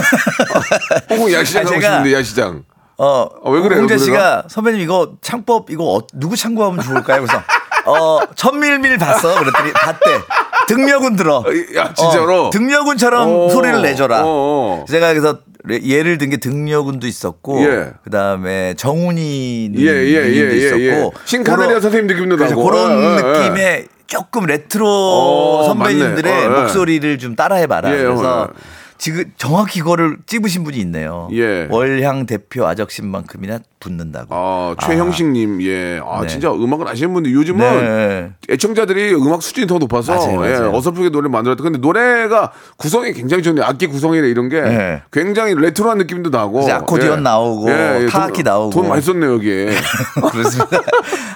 홍콩 1.09 1.31
야시장 1.31 1.61
아니, 1.61 1.69
가고 1.69 1.81
싶은데 1.81 2.13
야시장. 2.13 2.63
어, 2.97 3.27
어, 3.41 3.51
왜 3.51 3.61
그래요, 3.61 3.79
홍재? 3.81 3.97
씨가 3.97 4.43
선배님 4.47 4.79
이거 4.81 5.13
창법 5.21 5.69
이거 5.69 5.95
어, 5.95 6.01
누구 6.13 6.35
참고하면 6.35 6.83
좋을까요? 6.83 7.21
그래서 7.21 7.41
어 7.85 8.19
천밀밀 8.35 8.97
봤어. 8.97 9.37
그랬더니 9.39 9.73
봤대. 9.73 10.19
등려군 10.67 11.15
들어. 11.15 11.43
야, 11.75 11.93
진짜로? 11.93 12.47
어, 12.47 12.49
등려군처럼 12.49 13.29
어, 13.29 13.49
소리를 13.49 13.81
내줘라. 13.83 14.21
어, 14.23 14.25
어. 14.25 14.85
제가 14.87 15.09
그래서 15.09 15.39
레- 15.65 15.81
예를 15.83 16.17
든 16.17 16.29
게 16.31 16.37
등려군도 16.37 17.05
있었고, 17.05 17.61
예. 17.63 17.91
그 18.03 18.09
다음에 18.09 18.73
정훈이 18.75 19.71
예, 19.77 19.81
예, 19.83 20.13
예, 20.13 20.21
님도 20.29 20.53
예, 20.53 20.57
있었고, 20.57 20.81
예. 20.81 21.09
신카메리아 21.25 21.79
선생님 21.79 22.07
느낌도 22.07 22.35
나고. 22.37 22.63
그런 22.63 22.91
예, 22.91 23.05
예, 23.05 23.17
예. 23.17 23.21
느낌의 23.49 23.87
조금 24.07 24.45
레트로 24.47 24.87
어, 24.87 25.63
선배님들의 25.67 26.43
예. 26.43 26.47
목소리를 26.47 27.17
좀 27.19 27.35
따라해봐라. 27.35 27.91
예, 27.93 27.97
그래서 28.03 28.47
예. 28.49 28.53
지금 28.97 29.25
정확히 29.37 29.79
이거를 29.79 30.17
찝으신 30.25 30.63
분이 30.63 30.77
있네요. 30.77 31.27
예. 31.33 31.67
월량대표아적심만큼이나 31.69 33.59
붙는다고. 33.79 34.27
아, 34.31 34.75
최형식님, 34.81 35.61
예. 35.63 35.99
아, 36.03 36.21
네. 36.21 36.27
진짜 36.27 36.51
음악을 36.51 36.87
아시는 36.87 37.13
분들 37.13 37.31
요즘은 37.33 37.59
네. 37.59 38.31
애청자들이 38.49 39.13
음악 39.13 39.43
수준이 39.43 39.67
더 39.67 39.77
높아서 39.77 40.15
맞아요, 40.15 40.39
맞아요. 40.39 40.71
예, 40.71 40.77
어설프게 40.77 41.09
노래를 41.09 41.29
만들었다. 41.29 41.61
근데 41.61 41.77
노래가 41.77 42.51
구성이 42.77 43.13
굉장히 43.13 43.43
좋네요. 43.43 43.65
악기 43.65 43.87
구성이나 43.87 44.25
이런 44.27 44.49
게 44.49 44.61
네. 44.61 45.01
굉장히 45.11 45.53
레트로한 45.55 45.97
느낌도 45.99 46.29
나고. 46.29 46.67
아코디언 46.71 47.21
나오고, 47.21 47.67
타악기 48.09 48.43
돈, 48.43 48.51
나오고. 48.51 48.69
돈 48.71 48.87
많이 48.89 49.01
썼네요, 49.01 49.33
여기에. 49.33 49.75
그렇습니다. 50.31 50.81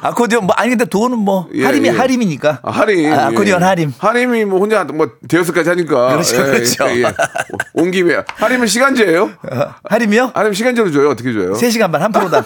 아코디언 0.01 0.45
뭐 0.45 0.55
아니 0.55 0.69
근데 0.69 0.85
돈은 0.85 1.17
뭐 1.19 1.49
예, 1.53 1.65
하림이 1.65 1.87
예. 1.87 1.91
하림이니까. 1.91 2.59
아, 2.63 2.71
하림. 2.71 3.13
아, 3.13 3.27
아코디언 3.27 3.61
예. 3.61 3.65
하림. 3.65 3.93
하림이 3.97 4.45
뭐 4.45 4.59
혼자 4.59 4.83
뭐 4.85 5.11
대여섯까지 5.27 5.69
하니까. 5.69 6.09
그렇죠, 6.13 6.37
그렇죠. 6.37 6.85
온 7.73 7.91
김에. 7.91 8.23
하림은 8.25 8.67
시간제예요? 8.67 9.31
하림이요? 9.83 10.31
하림 10.33 10.53
시간제로 10.53 10.91
줘요? 10.91 11.09
어떻게 11.09 11.33
줘요? 11.33 11.53
3시간 11.53 11.91
반한 11.91 12.11
프로당. 12.11 12.43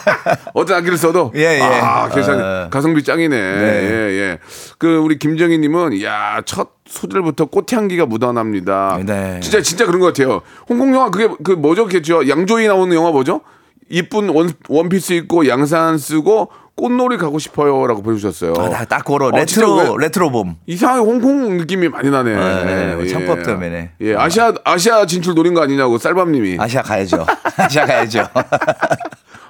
어떤 0.54 0.78
악기를 0.78 0.98
써도 0.98 1.32
예, 1.36 1.58
예. 1.58 1.60
아, 1.62 2.08
괜찮 2.08 2.40
어. 2.40 2.68
가성비 2.70 3.02
짱이네. 3.04 3.36
예, 3.36 4.18
예. 4.18 4.38
그 4.78 4.96
우리 4.96 5.18
김정희 5.18 5.58
님은 5.58 6.02
야, 6.02 6.40
첫 6.44 6.70
소절부터 6.86 7.46
꽃향기가 7.46 8.06
묻어납니다. 8.06 8.98
네. 9.04 9.40
진짜 9.40 9.60
진짜 9.60 9.86
그런 9.86 10.00
것 10.00 10.06
같아요. 10.06 10.42
홍콩 10.68 10.94
영화 10.94 11.10
그게 11.10 11.28
그 11.44 11.52
뭐죠? 11.52 11.88
저 12.02 12.28
양조위 12.28 12.66
나오는 12.66 12.94
영화 12.96 13.10
뭐죠? 13.10 13.42
이쁜 13.90 14.28
원, 14.30 14.52
원피스 14.68 15.14
입고 15.14 15.48
양산 15.48 15.98
쓰고 15.98 16.50
꽃놀이 16.78 17.18
가고 17.18 17.38
싶어요라고 17.38 18.02
보내주셨어요. 18.02 18.54
아, 18.56 18.70
딱, 18.70 18.88
딱 18.88 19.04
그런 19.04 19.34
어, 19.34 19.36
레트로 19.36 19.74
왜- 19.76 20.04
레트로 20.06 20.30
봄. 20.30 20.56
이상하게 20.66 21.00
홍콩 21.00 21.58
느낌이 21.58 21.88
많이 21.90 22.08
나네. 22.10 22.34
네, 22.64 22.94
네, 22.96 23.06
창법 23.06 23.42
때문에. 23.42 23.90
예, 24.00 24.14
아시아 24.14 24.52
아시아 24.64 25.04
진출 25.04 25.34
노린 25.34 25.52
거 25.54 25.60
아니냐고 25.62 25.98
쌀밥님이. 25.98 26.56
아시아 26.58 26.80
가야죠. 26.82 27.26
아시아 27.58 27.84
가야죠. 27.84 28.26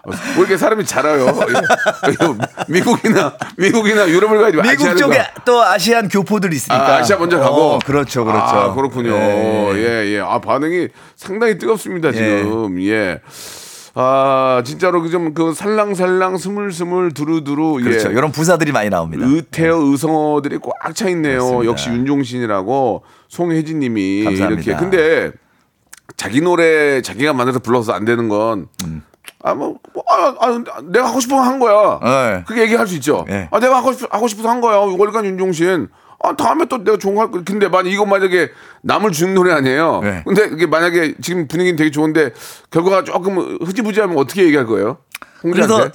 왜 0.06 0.14
이렇게 0.38 0.56
사람이 0.56 0.87
잘해요? 0.87 1.26
미국이나 2.68 3.35
미국이나 3.58 4.08
유럽을 4.08 4.38
가야지. 4.40 4.56
미국 4.56 4.97
쪽에 4.97 5.18
가. 5.18 5.26
또 5.44 5.62
아시안 5.62 6.08
교포들 6.08 6.52
있으니까. 6.54 6.82
아, 6.94 6.97
아시아 6.99 7.18
먼저 7.18 7.38
가고. 7.38 7.56
어, 7.75 7.78
그렇죠, 7.85 8.25
그렇죠. 8.25 8.42
아, 8.56 8.75
그렇군요. 8.75 9.12
예. 9.14 9.75
예, 9.76 10.14
예. 10.14 10.20
아, 10.20 10.40
반응이 10.40 10.88
상당히 11.16 11.58
뜨겁습니다, 11.58 12.12
지금. 12.12 12.80
예. 12.82 13.20
아, 14.00 14.62
진짜로 14.64 15.02
그좀그 15.02 15.55
살랑살랑 15.55 16.37
스물스물 16.38 17.12
두루두루. 17.14 17.81
그렇죠. 17.83 18.11
예. 18.11 18.12
이런 18.12 18.31
부사들이 18.31 18.71
많이 18.71 18.90
나옵니다. 18.90 19.26
의태어 19.26 19.76
의성어들이 19.76 20.59
꽉 20.59 20.95
차 20.95 21.09
있네요. 21.11 21.38
그렇습니다. 21.38 21.71
역시 21.71 21.90
윤종신이라고 21.90 23.02
송혜진 23.28 23.81
님이 23.81 24.23
감사합니다. 24.25 24.62
이렇게. 24.62 24.81
근데 24.81 25.33
자기 26.17 26.40
노래 26.40 27.02
자기가 27.02 27.33
만들어서 27.33 27.59
불러서 27.59 27.93
안 27.93 28.05
되는 28.05 28.28
건 28.28 28.69
음. 28.85 29.02
아, 29.43 29.55
뭐, 29.55 29.76
뭐, 29.93 30.02
아, 30.09 30.35
아, 30.40 30.62
내가 30.85 31.09
하고 31.09 31.21
싶어 31.21 31.37
한 31.40 31.59
거야. 31.59 32.00
네. 32.02 32.45
그게 32.47 32.62
얘기할 32.62 32.87
수 32.87 32.95
있죠. 32.97 33.25
네. 33.28 33.49
아, 33.50 33.61
내가 33.61 33.76
하고, 33.76 33.93
싶, 33.93 34.12
하고 34.12 34.26
싶어서 34.26 34.49
한 34.49 34.61
거야. 34.61 34.76
월간 34.78 35.25
윤종신. 35.26 35.88
아, 36.22 36.34
다음에 36.34 36.64
또 36.66 36.82
내가 36.82 36.96
좋은 36.98 37.14
거 37.14 37.22
할 37.22 37.30
거야. 37.30 37.42
근데 37.46 37.68
만약 37.68 37.90
이거 37.90 38.04
만약에 38.04 38.50
남을 38.82 39.12
주는 39.12 39.34
노래 39.34 39.52
아니에요. 39.52 40.00
네. 40.02 40.22
근데 40.26 40.46
이게 40.52 40.66
만약에 40.66 41.14
지금 41.22 41.46
분위기는 41.46 41.76
되게 41.76 41.90
좋은데 41.90 42.32
결과가 42.70 43.04
조금 43.04 43.58
흐지부지하면 43.64 44.16
어떻게 44.18 44.44
얘기할 44.44 44.66
거예요? 44.66 44.98
그래서- 45.42 45.90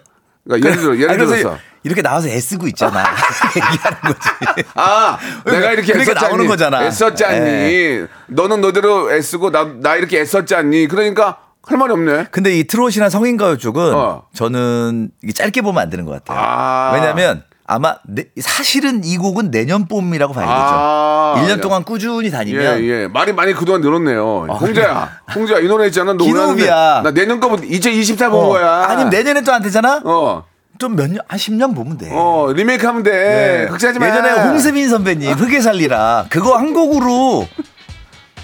그러니까 0.46 0.70
예를 0.70 0.82
들어, 0.82 0.98
예를 0.98 1.18
들어서. 1.25 1.58
이렇게 1.86 2.01
나와서 2.01 2.30
애쓰고 2.30 2.68
있잖아. 2.68 3.03
얘기하는 3.56 4.00
거지. 4.01 4.68
아, 4.75 5.18
내가 5.46 5.72
이렇게 5.74 5.92
그러니까 5.92 6.13
나오는 6.13 6.39
않니? 6.39 6.48
거잖아. 6.48 6.84
애썼지 6.86 7.25
않니? 7.25 7.50
예. 7.50 8.08
너는 8.27 8.62
너대로 8.62 9.12
애쓰고 9.12 9.51
나, 9.51 9.65
나 9.82 9.96
이렇게 9.96 10.22
애썼지 10.22 10.56
않니? 10.56 10.88
그러니까 10.88 11.39
할 11.65 11.77
말이 11.77 11.92
없네. 11.94 12.27
근데 12.32 12.58
이 12.58 12.65
트롯이나 12.65 13.10
성인 13.10 13.36
가요 13.38 13.58
쪽은 13.58 13.94
어. 13.94 14.24
저는 14.34 15.12
이게 15.24 15.34
짧게 15.34 15.62
보면 15.62 15.82
안 15.82 15.89
되는 15.89 16.06
것 16.06 16.12
같아요. 16.12 16.38
아. 16.42 16.92
왜냐하면 16.94 17.44
아마 17.74 17.96
내- 18.08 18.25
사실은 18.39 19.03
이 19.03 19.18
곡은 19.18 19.50
내년 19.50 19.88
봄이라고 19.88 20.32
봐야 20.34 20.46
되죠. 20.46 20.56
아. 20.56 21.36
1년 21.44 21.60
동안 21.60 21.84
꾸준히 21.84 22.30
다니면 22.30 22.80
예, 22.84 22.88
예. 22.88 23.08
말이 23.08 23.34
많이 23.34 23.51
그동안 23.53 23.82
늘었네요. 23.82 24.46
홍자야, 24.62 25.10
홍자야, 25.34 25.60
이 25.60 25.68
노래 25.68 25.88
있잖아. 25.88 26.13
너 26.13 26.24
기노비야. 26.24 27.01
나 27.03 27.12
내년 27.12 27.39
거부터 27.39 27.63
이제 27.65 27.92
24본 27.92 28.34
어, 28.34 28.48
거야. 28.50 28.86
아니면 28.89 29.10
내년에 29.10 29.42
또 29.42 29.51
안 29.53 29.63
되잖아? 29.63 30.01
어, 30.06 30.44
좀몇 30.77 31.10
년, 31.10 31.20
한 31.27 31.39
10년 31.39 31.75
보면 31.75 31.98
돼. 31.98 32.10
어, 32.12 32.51
리메이크 32.56 32.86
하면 32.86 33.01
돼. 33.01 33.12
네. 33.12 33.68
극사하지 33.72 33.98
마. 33.98 34.08
예전에 34.08 34.30
홍세민 34.50 34.88
선배님 34.89 35.32
흑에 35.34 35.60
살리라 35.60 36.25
그거 36.30 36.56
한 36.56 36.74
곡으로 36.74 37.48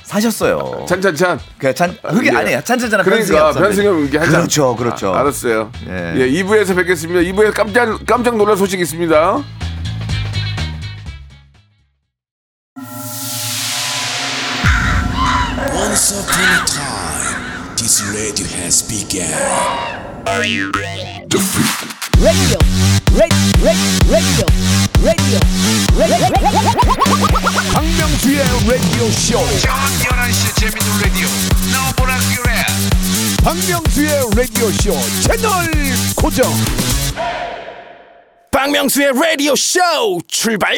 사셨어요. 0.10 0.86
찬찬찬. 0.88 1.40
그 1.60 1.72
찬, 1.72 1.96
흑이 2.04 2.30
예. 2.30 2.32
아니에요. 2.36 2.62
찬찬찬한 2.64 3.06
그러니까 3.06 3.54
변승엽 3.54 4.00
이게 4.06 4.18
하자. 4.18 4.32
그렇죠, 4.32 4.76
그렇죠. 4.76 5.14
아, 5.14 5.20
알았어요. 5.20 5.72
예. 5.88 6.14
예. 6.18 6.32
2부에서 6.42 6.76
뵙겠습니다. 6.76 7.20
2부에 7.20 7.54
깜짝 7.54 8.04
깜짝 8.08 8.36
놀랄 8.36 8.58
소식 8.58 8.80
있습니다. 8.80 9.44
Time, 16.26 17.76
this 17.78 18.02
radio 18.10 18.50
radio, 28.70 29.04
radio, 29.10 29.42
radio, 30.14 30.86
radio. 31.02 31.28
박명수의 33.44 34.30
라디오 34.36 34.70
쇼. 34.70 34.92
박명수의 34.94 34.94
라디오 34.94 34.94
쇼 34.94 34.94
채널 35.22 35.50
고정. 36.16 36.46
박명수의 38.52 39.12
라디오 39.14 39.56
쇼 39.56 39.80
출발! 40.28 40.76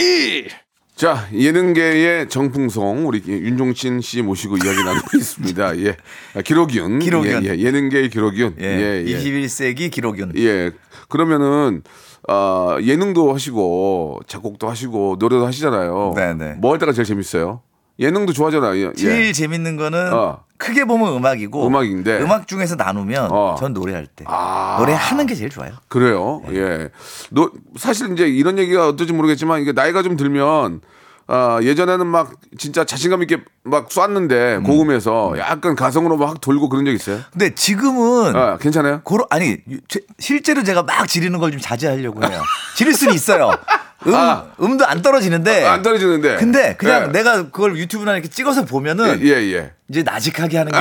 자, 0.96 1.28
예능계의 1.34 2.30
정풍송 2.30 3.08
우리 3.08 3.24
윤종신 3.28 4.02
씨 4.02 4.22
모시고 4.22 4.58
이야기 4.58 4.84
나누고 4.84 5.18
있습니다. 5.18 5.78
예. 5.80 5.98
아, 6.36 6.42
기록윤. 6.42 7.00
기록윤. 7.00 7.44
예, 7.44 7.50
예. 7.50 7.60
예능계의 7.60 8.10
기록윤. 8.10 8.56
예, 8.62 8.66
예, 8.66 9.04
예. 9.06 9.18
21세기 9.18 9.90
기록윤. 9.92 10.34
예. 10.38 10.72
그러면은 11.10 11.82
아, 12.28 12.78
예능도 12.82 13.34
하시고 13.34 14.20
작곡도 14.28 14.70
하시고 14.70 15.16
노래도 15.20 15.46
하시잖아요. 15.48 16.14
네네. 16.16 16.54
뭐 16.60 16.72
할 16.74 16.80
때가 16.80 16.94
제일 16.94 17.06
재밌어요? 17.06 17.62
예능도 18.00 18.34
좋아하잖아요. 18.34 18.88
예. 18.90 18.94
제일 18.94 19.34
재밌는 19.34 19.78
거는 19.78 20.14
어. 20.14 20.44
크게 20.58 20.86
보면 20.86 21.14
음악이고 21.16 21.66
음악인데. 21.68 22.20
음악 22.22 22.48
중에서 22.48 22.76
나누면 22.76 23.30
어. 23.32 23.56
전 23.60 23.74
노래할 23.74 24.08
때 24.08 24.26
아. 24.28 24.78
노래하는 24.80 25.26
게 25.28 25.36
제일 25.36 25.50
좋아요. 25.50 25.72
그래요. 25.88 26.42
예. 26.52 26.90
너 27.32 27.52
사실 27.78 28.12
이제 28.14 28.28
이런 28.28 28.58
얘기가 28.58 28.88
어떨지 28.88 29.14
모르겠지만 29.14 29.62
이게 29.62 29.72
나이가 29.72 30.04
좀 30.04 30.16
들면 30.18 30.82
아, 31.28 31.60
예전에는 31.62 32.06
막 32.08 32.34
진짜 32.58 32.84
자신감 32.84 33.22
있게 33.22 33.38
막 33.64 33.90
쐈는데 33.92 34.58
음. 34.58 34.64
고음에서 34.64 35.36
약간 35.38 35.76
가성으로 35.76 36.18
막 36.18 36.42
돌고 36.42 36.68
그런 36.70 36.84
적 36.86 36.92
있어요? 36.92 37.20
근데 37.32 37.54
지금은 37.56 38.36
아, 38.36 38.58
괜찮아요? 38.58 39.02
고로 39.04 39.26
아니 39.30 39.58
유- 39.70 39.80
제- 39.88 40.02
실제로 40.20 40.64
제가 40.64 40.84
막 40.84 41.08
지르는 41.08 41.40
걸 41.40 41.52
좀 41.52 41.60
자제하려고 41.62 42.24
해요. 42.26 42.42
지를 42.76 42.94
수는 42.94 43.14
있어요. 43.14 43.52
음 44.08 44.16
아. 44.16 44.46
음도 44.60 44.86
안 44.86 45.02
떨어지는데 45.02 45.66
안 45.66 45.82
떨어지는데. 45.82 46.36
근데 46.38 46.76
그냥 46.78 47.04
예. 47.04 47.12
내가 47.12 47.44
그걸 47.44 47.78
유튜브나 47.78 48.14
이렇게 48.14 48.28
찍어서 48.30 48.66
보면은 48.66 49.22
예, 49.24 49.34
예. 49.54 49.74
이제 49.90 50.04
나직하게 50.04 50.58
하는 50.58 50.72
게 50.72 50.80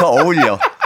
더 0.00 0.10
어울려. 0.10 0.58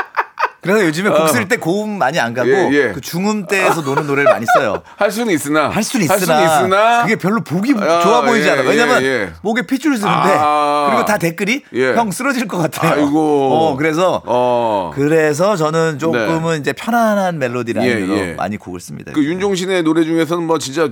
그래서 0.62 0.87
요즘에 0.87 1.11
곡 1.11 1.27
쓸 1.29 1.48
때 1.48 1.57
고음 1.57 1.98
많이 1.98 2.20
안 2.20 2.33
가고 2.35 2.48
예, 2.48 2.70
예. 2.72 2.92
그 2.92 3.01
중음 3.01 3.46
때에서 3.46 3.81
노는 3.81 4.07
노래를 4.07 4.31
많이 4.33 4.46
써요. 4.57 4.81
할 4.96 5.11
수는 5.11 5.35
있으나 5.35 5.68
할 5.68 5.83
수는 5.83 6.09
할 6.09 6.16
있으나, 6.18 6.38
수는 6.38 6.57
있으나 6.68 7.03
그게 7.03 7.16
별로 7.16 7.42
보기 7.42 7.75
아, 7.81 8.01
좋아 8.01 8.22
보이지 8.22 8.46
예, 8.46 8.53
않아. 8.53 8.62
왜냐면 8.62 9.03
예, 9.03 9.07
예. 9.07 9.33
목에 9.42 9.62
핏줄을 9.62 9.96
쓰는데 9.96 10.31
아. 10.38 10.87
그리고 10.88 11.05
다 11.05 11.18
댓글이 11.18 11.64
예. 11.75 11.94
형 11.94 12.12
쓰러질 12.12 12.46
것 12.46 12.59
같아요. 12.59 12.92
아이고. 12.92 13.53
어, 13.72 13.77
그래서 13.77 14.22
어. 14.25 14.92
그래서 14.94 15.57
저는 15.57 15.98
조금은 15.98 16.61
이제 16.61 16.72
편안한 16.72 17.40
멜로디 17.40 17.72
라인으로 17.72 18.16
예, 18.16 18.29
예. 18.31 18.35
많이 18.35 18.57
곡을 18.57 18.79
씁니다. 18.79 19.11
그 19.12 19.25
윤종신의 19.25 19.83
노래 19.83 20.05
중에서는 20.05 20.44
뭐 20.44 20.59
진짜 20.59 20.90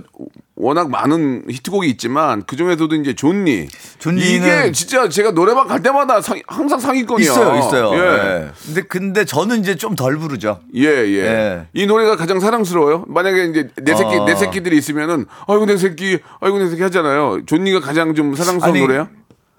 워낙 0.61 0.91
많은 0.91 1.45
히트곡이 1.49 1.89
있지만 1.91 2.43
그 2.47 2.57
중에서도 2.57 2.95
이제 2.97 3.15
존니. 3.15 3.69
존니는- 3.99 4.19
이게 4.21 4.73
진짜 4.73 5.09
제가 5.09 5.33
노래방 5.33 5.67
갈 5.67 5.83
때마다 5.83 6.21
상- 6.21 6.41
항상 6.47 6.79
상위권이야. 6.79 7.25
있어요, 7.31 7.59
있어요. 7.59 7.95
예. 7.95 7.99
예. 8.45 8.51
근데 8.67 8.83
근데 8.83 9.25
저는 9.25 9.61
이제 9.61 9.75
좀 9.77 9.95
덜 9.97 10.17
부르죠. 10.17 10.61
예, 10.75 10.85
예. 10.85 11.17
예. 11.27 11.67
이 11.75 11.87
노래가 11.87 12.17
가장 12.17 12.41
사랑스러워요. 12.41 13.05
만약에 13.09 13.45
이제 13.47 13.69
내 13.83 13.95
새끼, 13.95 14.17
어. 14.17 14.25
내 14.25 14.35
새끼들이 14.35 14.77
있으면은, 14.79 15.27
아이고, 15.47 15.67
내 15.67 15.77
새끼, 15.77 16.19
아이고, 16.41 16.59
내 16.59 16.69
새끼 16.69 16.83
하잖아요. 16.83 17.41
존니가 17.47 17.81
가장 17.81 18.15
좀 18.15 18.35
사랑스러운 18.35 18.77
아니, 18.77 18.81
노래야? 18.81 19.09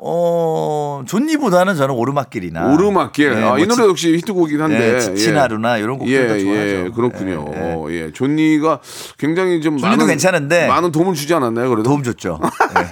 어 0.03 1.03
존니보다는 1.05 1.75
저는 1.75 1.93
오르막길이나 1.93 2.73
오르막길. 2.73 3.33
예, 3.33 3.43
아, 3.43 3.57
이뭐 3.59 3.67
노래 3.67 3.87
역시 3.87 4.15
히트곡이긴 4.17 4.59
한데. 4.59 4.95
예, 4.95 4.99
지친 4.99 5.37
하루나 5.37 5.77
이런 5.77 5.99
곡들 5.99 6.27
도 6.27 6.33
예, 6.35 6.39
좋아하죠. 6.39 6.85
예, 6.85 6.89
그렇군요. 6.95 7.45
예, 7.53 7.57
예. 7.57 7.73
어, 7.75 7.87
예. 7.91 8.11
존니가 8.11 8.79
굉장히 9.19 9.61
좀 9.61 9.77
존니도 9.77 9.97
많은, 9.97 10.07
괜찮은데 10.07 10.67
많은 10.67 10.91
도움을 10.91 11.13
주지 11.13 11.33
않았나요? 11.35 11.69
그래도 11.69 11.83
도움 11.83 12.01
줬죠. 12.01 12.39
예. 12.41 12.87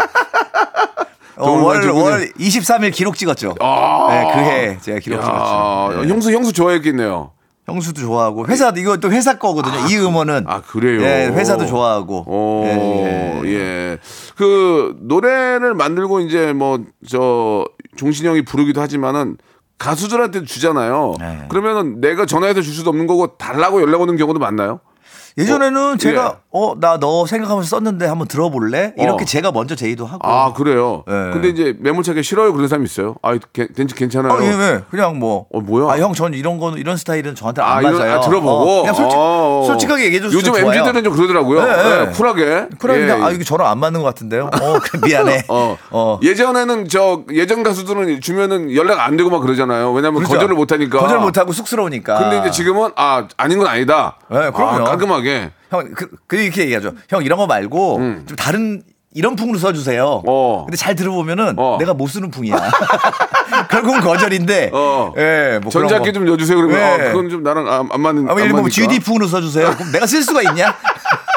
어, 1.41 1.49
월, 1.49 1.81
줬군요. 1.81 2.03
월 2.03 2.31
23일 2.37 2.93
기록 2.93 3.17
찍었죠. 3.17 3.55
아. 3.59 4.07
네, 4.11 4.33
그해 4.33 4.77
제가 4.79 4.99
기록 4.99 5.19
야, 5.19 5.23
찍었죠. 5.23 6.03
예. 6.03 6.09
형수, 6.09 6.31
형수 6.31 6.53
좋아했겠네요. 6.53 7.31
형수도 7.69 8.01
좋아하고 8.01 8.47
회사 8.47 8.73
이거 8.75 8.97
또 8.97 9.11
회사 9.11 9.37
거거든요. 9.37 9.87
이 9.89 9.97
음원은 9.97 10.45
아, 10.47 10.61
그래요? 10.61 11.01
예, 11.01 11.27
회사도 11.33 11.65
좋아하고. 11.65 12.23
오, 12.27 12.63
예, 12.65 13.41
예, 13.45 13.49
예. 13.49 13.97
그 14.35 14.95
노래를 15.01 15.73
만들고 15.75 16.19
이제 16.21 16.53
뭐 16.53 16.79
저 17.07 17.65
종신이 17.95 18.27
형이 18.27 18.43
부르기도 18.43 18.81
하지만은 18.81 19.37
가수들한테 19.77 20.43
주잖아요. 20.43 21.15
네. 21.19 21.45
그러면은 21.49 22.01
내가 22.01 22.25
전화해서 22.25 22.61
줄 22.61 22.73
수도 22.73 22.89
없는 22.89 23.07
거고 23.07 23.37
달라고 23.37 23.81
연락 23.81 24.01
오는 24.01 24.17
경우도 24.17 24.39
많나요? 24.39 24.79
예전에는 25.37 25.93
어, 25.93 25.97
제가 25.97 26.33
예. 26.35 26.39
어나 26.51 26.97
너 26.99 27.25
생각하면서 27.25 27.67
썼는데 27.69 28.05
한번 28.07 28.27
들어볼래? 28.27 28.93
이렇게 28.97 29.23
어. 29.23 29.25
제가 29.25 29.51
먼저 29.51 29.75
제의도 29.75 30.05
하고. 30.05 30.19
아 30.27 30.53
그래요. 30.53 31.03
예. 31.07 31.31
근데 31.31 31.49
이제 31.49 31.75
매몰차게 31.79 32.21
싫어요 32.21 32.53
그런 32.53 32.67
사람이 32.67 32.85
있어요. 32.85 33.15
아 33.21 33.37
괜- 33.53 33.69
괜찮아요. 33.87 34.33
어, 34.33 34.41
예, 34.41 34.47
예. 34.47 34.81
그냥 34.89 35.19
뭐. 35.19 35.45
어, 35.53 35.59
뭐야? 35.61 35.93
아, 35.93 35.97
형, 35.99 36.13
전 36.13 36.33
이런 36.33 36.57
거는, 36.57 36.77
이런 36.79 36.97
스타일은 36.97 37.35
저한테 37.35 37.61
안 37.61 37.77
아, 37.77 37.81
이런- 37.81 37.97
맞아요. 37.97 38.13
아, 38.15 38.19
들어보고 38.21 38.49
어, 38.69 38.81
그냥 38.81 38.95
솔직, 38.95 39.15
어, 39.15 39.61
어. 39.61 39.63
솔직하게 39.67 40.05
얘기해줘서 40.05 40.35
요즘 40.35 40.53
좋아요. 40.53 40.65
MZ들은 40.71 41.03
좀 41.03 41.13
그러더라고요. 41.15 41.63
네, 41.63 41.71
예, 42.01 42.05
네. 42.05 42.11
쿨하게. 42.11 42.67
그러니까, 42.79 43.19
예, 43.19 43.23
아, 43.23 43.31
이거 43.31 43.43
저랑 43.43 43.67
안 43.69 43.79
맞는 43.79 44.01
것 44.01 44.07
같은데요? 44.07 44.45
어, 44.45 44.79
미안해. 45.05 45.45
어. 45.49 45.77
어. 45.91 46.19
예전에는 46.23 46.87
저 46.89 47.21
예전 47.31 47.63
가수들은 47.63 48.21
주면은 48.21 48.75
연락 48.75 48.99
안 49.01 49.15
되고 49.17 49.29
막 49.29 49.39
그러잖아요. 49.39 49.91
왜냐면 49.91 50.15
그렇죠. 50.15 50.33
거절을 50.33 50.55
못 50.55 50.71
하니까. 50.71 50.99
거절 50.99 51.19
못 51.19 51.37
하고 51.37 51.51
쑥스러우니까. 51.53 52.17
근데 52.17 52.39
이제 52.39 52.51
지금은 52.51 52.91
아 52.95 53.27
아닌 53.37 53.57
건 53.59 53.67
아니다. 53.67 54.17
네, 54.29 54.49
그럼요. 54.51 54.83
아, 54.83 54.83
깔끔하게. 54.85 55.28
형, 55.69 55.93
그, 55.93 56.09
그 56.27 56.37
이렇게 56.37 56.63
얘기하죠. 56.63 56.93
형, 57.09 57.23
이런 57.23 57.37
거 57.37 57.47
말고, 57.47 57.95
좀 58.25 58.35
다른, 58.37 58.83
이런 59.13 59.35
풍으로 59.35 59.57
써주세요. 59.57 60.21
음. 60.23 60.27
어. 60.27 60.65
근데 60.65 60.77
잘 60.77 60.95
들어보면은 60.95 61.55
어. 61.57 61.77
내가 61.79 61.93
못 61.93 62.07
쓰는 62.07 62.29
풍이야. 62.29 62.55
결국은 63.71 64.01
거절인데. 64.01 64.69
어. 64.71 65.13
예, 65.17 65.59
뭐 65.63 65.71
거. 65.71 66.11
좀 66.11 66.25
넣어주세요. 66.25 66.57
그러면 66.57 66.77
네. 66.79 67.07
어, 67.07 67.11
그건 67.11 67.29
좀 67.29 67.43
나랑 67.43 67.67
안, 67.67 67.89
안 67.91 68.01
맞는. 68.01 68.29
아, 68.29 68.31
안 68.31 68.37
예를 68.37 68.49
들면 68.49 68.63
맞으니까. 68.63 68.69
GD 68.69 68.99
풍으로 68.99 69.27
써주세요. 69.27 69.71
그럼 69.75 69.91
내가 69.91 70.05
쓸 70.05 70.21
수가 70.21 70.43
있냐? 70.43 70.75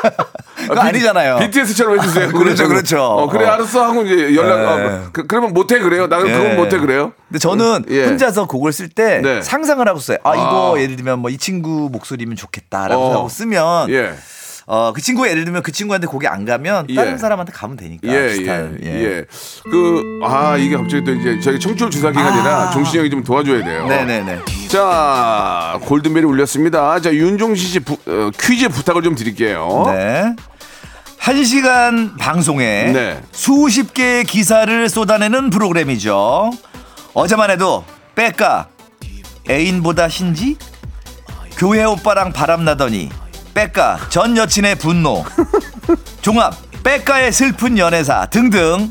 그거 0.63 0.75
비- 0.75 0.81
아니잖아요. 0.81 1.39
BTS처럼 1.39 1.99
해주세요. 1.99 2.29
그렇죠, 2.33 2.69
그렇죠. 2.69 3.03
어, 3.03 3.29
그래 3.29 3.45
어. 3.47 3.53
알았어 3.53 3.85
하고 3.85 4.03
이제 4.03 4.35
연락. 4.35 4.57
네. 4.79 4.87
어, 4.87 5.09
그, 5.13 5.27
그러면 5.27 5.53
못해 5.53 5.79
그래요. 5.79 6.07
나는 6.07 6.27
그건 6.27 6.51
예. 6.53 6.55
못해 6.55 6.79
그래요. 6.79 7.13
근데 7.29 7.39
저는 7.39 7.85
예. 7.91 8.05
혼자서 8.07 8.47
곡을 8.47 8.73
쓸때 8.73 9.21
네. 9.23 9.43
상상을 9.43 9.87
하고 9.87 9.99
써요. 9.99 10.19
아, 10.25 10.35
이거 10.35 10.75
아. 10.77 10.81
예를 10.81 10.97
들면 10.97 11.19
뭐 11.21 11.31
이 11.33 11.39
친구 11.39 11.89
목소리면 11.91 12.37
좋겠다라고 12.37 13.03
어. 13.03 13.15
하고 13.15 13.29
쓰면 13.29 13.91
예. 13.91 14.13
어, 14.67 14.93
그 14.95 15.01
친구 15.03 15.27
예를 15.29 15.45
들면 15.45 15.63
그 15.65 15.73
친구한테 15.73 16.07
곡이 16.07 16.29
안 16.29 16.45
가면 16.45 16.87
다른 16.95 17.15
예. 17.15 17.19
사람한테 17.19 17.53
가면 17.53 17.77
되니까. 17.77 18.07
예, 18.09 18.29
비슷한. 18.29 18.79
예, 18.85 18.89
예. 19.05 19.25
그, 19.65 20.21
아, 20.23 20.57
이게 20.57 20.77
갑자기 20.77 21.03
또 21.05 21.13
이제 21.13 21.41
저희 21.41 21.59
청출 21.59 21.91
주사 21.91 22.11
기간이라 22.13 22.71
종신이 22.71 22.99
형이 22.99 23.11
좀 23.11 23.25
도와줘야 23.25 23.65
돼요. 23.65 23.83
아. 23.85 23.89
네네네. 23.89 24.39
자, 24.69 25.79
골든벨이 25.83 26.25
울렸습니다. 26.27 27.01
자, 27.01 27.13
윤종신 27.13 27.69
씨 27.69 27.81
부- 27.81 27.99
어, 28.07 28.31
퀴즈 28.41 28.69
부탁을 28.69 29.03
좀 29.03 29.15
드릴게요. 29.17 29.83
네. 29.87 30.37
한 31.23 31.45
시간 31.45 32.17
방송에 32.17 32.91
네. 32.91 33.23
수십 33.31 33.95
개의 33.95 34.25
기사를 34.25 34.89
쏟아내는 34.89 35.51
프로그램이죠. 35.51 36.51
어제만 37.15 37.49
해도 37.49 37.85
빼까 38.17 38.67
애인보다 39.49 40.09
신지 40.09 40.57
교회 41.57 41.85
오빠랑 41.85 42.33
바람나더니 42.33 43.09
빼까 43.55 44.01
전 44.09 44.37
여친의 44.37 44.75
분노 44.79 45.25
종합 46.23 46.57
빼까의 46.83 47.31
슬픈 47.31 47.79
연애사 47.79 48.27
등등 48.27 48.91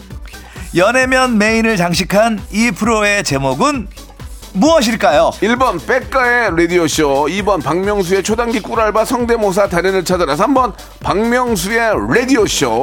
연애면 0.77 1.37
메인을 1.37 1.75
장식한 1.75 2.41
이 2.53 2.71
프로의 2.71 3.25
제목은 3.25 3.89
무엇일까요? 4.53 5.31
1번 5.41 5.85
백가의 5.85 6.51
라디오쇼 6.57 7.27
2번 7.29 7.63
박명수의 7.63 8.21
초단기 8.23 8.59
꿀알바 8.59 9.05
성대모사 9.05 9.69
달인을 9.69 10.03
찾아라 10.03 10.35
3번 10.35 10.73
박명수의 11.01 11.93
라디오쇼. 12.09 12.81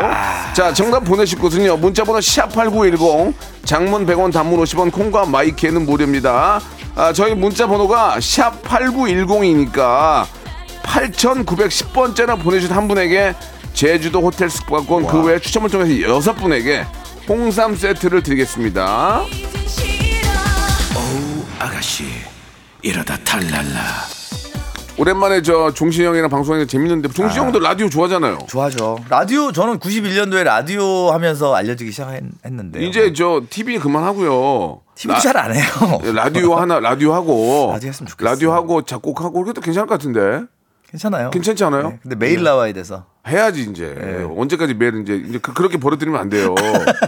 자 0.55 0.73
정답 0.73 1.05
보내실 1.05 1.39
곳은요 1.39 1.77
문자번호 1.77 2.21
샵8910 2.21 3.35
장문 3.65 4.07
100원 4.07 4.33
단문 4.33 4.59
50원 4.61 4.91
콩과 4.91 5.27
마이키에는 5.27 5.85
무료입니다. 5.85 6.61
아, 6.95 7.13
저희 7.13 7.35
문자번호가 7.35 8.17
샵8910이니까 8.19 10.25
8910번째나 10.83 12.43
보내주신 12.43 12.75
한 12.75 12.89
분에게 12.89 13.35
제주도 13.75 14.23
호텔 14.23 14.49
숙박권 14.49 15.07
그 15.07 15.23
외에 15.23 15.39
추첨을 15.39 15.69
통해서 15.71 16.01
여섯 16.03 16.33
분에게 16.33 16.87
홍삼 17.29 17.77
세트를 17.77 18.23
드리겠습니다 18.23 19.21
아가씨 21.69 22.05
이러다 22.83 23.17
탈랄라 23.19 23.61
네. 23.61 24.59
오랜만에 24.97 25.43
저 25.43 25.71
종신 25.73 26.07
형이랑 26.07 26.29
방송하니까 26.31 26.67
재밌는데 26.69 27.11
종신 27.11 27.43
형도 27.43 27.61
라디오 27.61 27.89
좋아하잖아요. 27.89 28.39
좋아죠. 28.49 28.99
라디오 29.09 29.53
저는 29.53 29.79
91년도에 29.79 30.43
라디오 30.43 31.13
하면서 31.13 31.55
알려지기 31.55 31.93
시작했는데 31.93 32.85
이제 32.85 33.13
저 33.13 33.43
TV 33.49 33.79
그만하고요. 33.79 34.81
TV도 34.97 35.13
라- 35.15 35.21
잘안 35.21 35.55
해요. 35.55 35.65
라디오 36.15 36.57
하나 36.57 36.81
라디오 36.81 37.13
하고 37.15 37.71
라디오 37.75 37.91
했으면 37.91 38.09
좋겠어요. 38.09 38.29
라디오 38.33 38.53
하고 38.53 38.83
작곡하고 38.83 39.45
그래도 39.45 39.61
괜찮을 39.61 39.87
것 39.87 39.95
같은데 39.95 40.47
괜찮아요. 40.91 41.29
괜찮지 41.31 41.63
않아요? 41.65 41.91
네, 41.91 41.99
근데 42.03 42.17
매일 42.17 42.43
나와야 42.43 42.73
돼서. 42.73 43.05
해야지 43.27 43.63
이제 43.71 43.95
언제까지 44.37 44.73
매일 44.73 45.03
이제 45.03 45.17
이제 45.17 45.39
그, 45.39 45.61
렇게 45.61 45.77
버려뜨리면 45.77 46.19
안 46.19 46.31
돼요. 46.31 46.55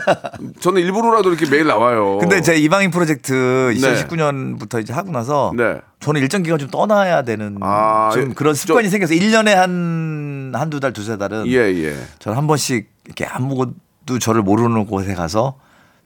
저는 0.61 0.83
일부러라도 0.83 1.31
이렇게 1.31 1.49
매일 1.49 1.66
나와요. 1.66 2.19
근데 2.19 2.43
제 2.43 2.57
이방인 2.57 2.90
프로젝트 2.90 3.33
네. 3.75 3.81
2019년부터 3.81 4.83
이제 4.83 4.93
하고 4.93 5.11
나서 5.12 5.53
네. 5.57 5.81
저는 6.01 6.21
일정 6.21 6.43
기간 6.43 6.59
좀 6.59 6.69
떠나야 6.69 7.23
되는 7.23 7.57
아, 7.62 8.11
좀 8.12 8.31
예, 8.31 8.35
그런 8.35 8.53
저- 8.53 8.59
습관이 8.66 8.90
생겨서 8.90 9.14
1년에 9.14 9.55
한 9.55 10.53
한두 10.55 10.79
달 10.79 10.93
두세 10.93 11.16
달은 11.16 11.47
예 11.47 11.57
예. 11.59 11.97
저는 12.19 12.37
한 12.37 12.47
번씩 12.47 12.90
이렇게 13.07 13.25
아무것도 13.25 14.19
저를 14.21 14.43
모르는 14.43 14.85
곳에 14.87 15.14
가서 15.14 15.59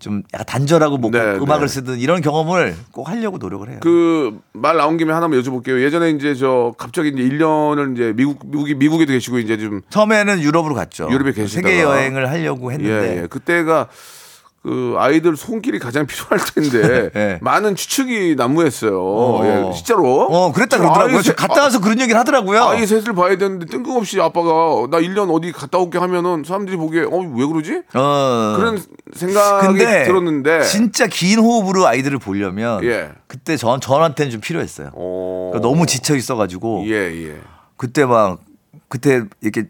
좀 0.04 0.22
약간 0.34 0.44
단절하고 0.44 0.98
뭐 0.98 1.10
네, 1.10 1.18
음악을 1.18 1.66
네. 1.66 1.72
쓰든 1.72 1.98
이런 1.98 2.20
경험을 2.20 2.74
꼭 2.92 3.08
하려고 3.08 3.38
노력을 3.38 3.66
해요. 3.70 3.78
그 3.80 4.38
말 4.52 4.76
나온 4.76 4.96
김에 4.98 5.12
하나만 5.12 5.40
여쭤볼게요. 5.40 5.82
예전에 5.82 6.10
이제 6.10 6.34
저 6.34 6.74
갑자기 6.76 7.08
이제 7.08 7.22
1년을 7.22 7.94
이제 7.94 8.12
미국 8.14 8.38
미국이 8.44 8.74
미국에도 8.74 9.12
계시고 9.12 9.38
이제 9.38 9.56
좀 9.56 9.80
처음에는 9.88 10.40
유럽으로 10.42 10.74
갔죠. 10.74 11.08
유럽에 11.10 11.32
계시다가. 11.32 11.68
세계 11.68 11.82
여행을 11.82 12.28
하려고 12.30 12.70
했는데 12.70 13.16
예, 13.18 13.22
예. 13.22 13.26
그때가 13.26 13.88
그 14.64 14.94
아이들 14.96 15.36
손길이 15.36 15.78
가장 15.78 16.06
필요할 16.08 16.38
텐데 16.54 17.10
예. 17.14 17.38
많은 17.42 17.76
추측이 17.76 18.34
난무했어요. 18.36 18.98
어. 18.98 19.40
예, 19.44 19.72
실제로. 19.74 20.22
어, 20.22 20.52
그랬다 20.52 20.78
그러더라고요. 20.78 21.20
셋- 21.20 21.36
갔다 21.36 21.64
와서 21.64 21.82
그런 21.82 22.00
얘기를 22.00 22.18
하더라고요. 22.18 22.62
아, 22.62 22.70
아이 22.70 22.86
셋을 22.86 23.12
봐야 23.14 23.36
되는데 23.36 23.66
뜬금없이 23.66 24.18
아빠가 24.22 24.50
나 24.90 24.98
1년 25.00 25.30
어디 25.30 25.52
갔다 25.52 25.76
올게 25.78 25.98
하면은 25.98 26.44
사람들이 26.46 26.78
보기에 26.78 27.02
어 27.02 27.34
왜 27.34 27.46
그러지? 27.46 27.82
어. 27.92 28.54
그런 28.56 28.82
생각이 29.12 29.66
근데 29.66 30.04
들었는데 30.04 30.62
진짜 30.62 31.06
긴 31.08 31.40
호흡으로 31.40 31.86
아이들을 31.86 32.18
보려면 32.18 32.82
예. 32.84 33.10
그때 33.26 33.58
전 33.58 33.82
저한테는 33.82 34.30
좀 34.32 34.40
필요했어요. 34.40 34.90
어. 34.94 35.50
그러니까 35.52 35.68
너무 35.68 35.84
지쳐 35.84 36.16
있어 36.16 36.36
가지고 36.36 36.84
예, 36.86 36.92
예. 37.28 37.36
그때 37.76 38.06
막 38.06 38.38
그때 38.88 39.24
이렇게 39.42 39.68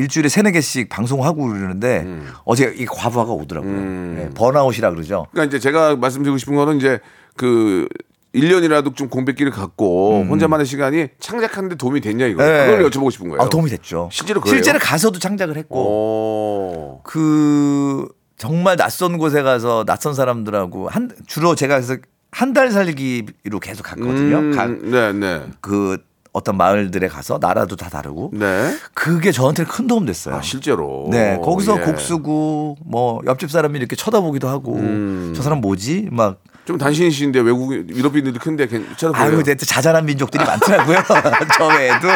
일주일에 0.00 0.28
세네 0.28 0.52
개씩 0.52 0.88
방송하고 0.88 1.46
그러는데 1.48 2.06
어제 2.44 2.72
이 2.76 2.86
과부하가 2.86 3.32
오더라고요. 3.32 3.70
음. 3.72 4.18
예, 4.24 4.34
번아웃이라 4.34 4.90
그러죠. 4.90 5.26
그러니까 5.32 5.48
이제 5.56 5.60
제가 5.60 5.96
말씀드리고 5.96 6.38
싶은 6.38 6.54
거는 6.54 6.76
이제 6.78 7.00
그 7.36 7.86
1년이라도 8.34 8.94
좀 8.94 9.08
공백기를 9.08 9.50
갖고 9.50 10.24
혼자만의 10.28 10.64
시간이 10.64 11.08
창작하는데 11.18 11.74
도움이 11.76 12.00
됐냐 12.00 12.26
이거. 12.26 12.42
음. 12.42 12.48
예. 12.48 12.66
그걸 12.76 12.88
여쭤보고 12.90 13.10
싶은 13.10 13.28
거예요. 13.28 13.42
아, 13.42 13.48
도움이 13.48 13.68
됐죠. 13.70 14.08
실제로 14.12 14.40
그래요? 14.40 14.54
실제로 14.54 14.78
가서도 14.78 15.18
창작을 15.18 15.56
했고 15.56 15.78
오. 15.78 17.00
그 17.02 18.08
정말 18.36 18.76
낯선 18.76 19.18
곳에 19.18 19.42
가서 19.42 19.84
낯선 19.84 20.14
사람들하고 20.14 20.88
한 20.88 21.10
주로 21.26 21.54
제가 21.54 21.74
그래서 21.80 21.96
한 22.32 22.52
달 22.52 22.70
살기로 22.70 23.58
계속 23.60 23.82
갔거든요. 23.82 24.38
음, 24.38 24.52
각 24.54 24.70
네, 24.70 25.12
네. 25.12 25.42
그 25.60 25.98
어떤 26.32 26.56
마을들에 26.56 27.08
가서 27.08 27.38
나라도 27.40 27.76
다 27.76 27.88
다르고 27.88 28.30
네. 28.32 28.76
그게 28.94 29.32
저한테는 29.32 29.70
큰 29.70 29.86
도움 29.86 30.06
됐어요. 30.06 30.36
아, 30.36 30.42
실제로. 30.42 31.08
네, 31.10 31.38
거기서 31.42 31.80
예. 31.80 31.84
곡 31.84 32.00
쓰고 32.00 32.76
뭐 32.84 33.20
옆집 33.26 33.50
사람이 33.50 33.78
이렇게 33.78 33.96
쳐다보기도 33.96 34.48
하고 34.48 34.76
음. 34.76 35.32
저 35.34 35.42
사람 35.42 35.60
뭐지? 35.60 36.08
막 36.12 36.40
좀 36.70 36.78
단신이신데 36.78 37.40
외국 37.40 37.72
유럽인들이 37.72 38.38
큰데 38.38 38.68
괜찮아 38.68 39.12
보여요. 39.12 39.38
아유, 39.38 39.42
또 39.42 39.66
자잘한 39.66 40.06
민족들이 40.06 40.44
많더라고요. 40.44 40.98
저 41.58 41.66
외에도 41.66 42.08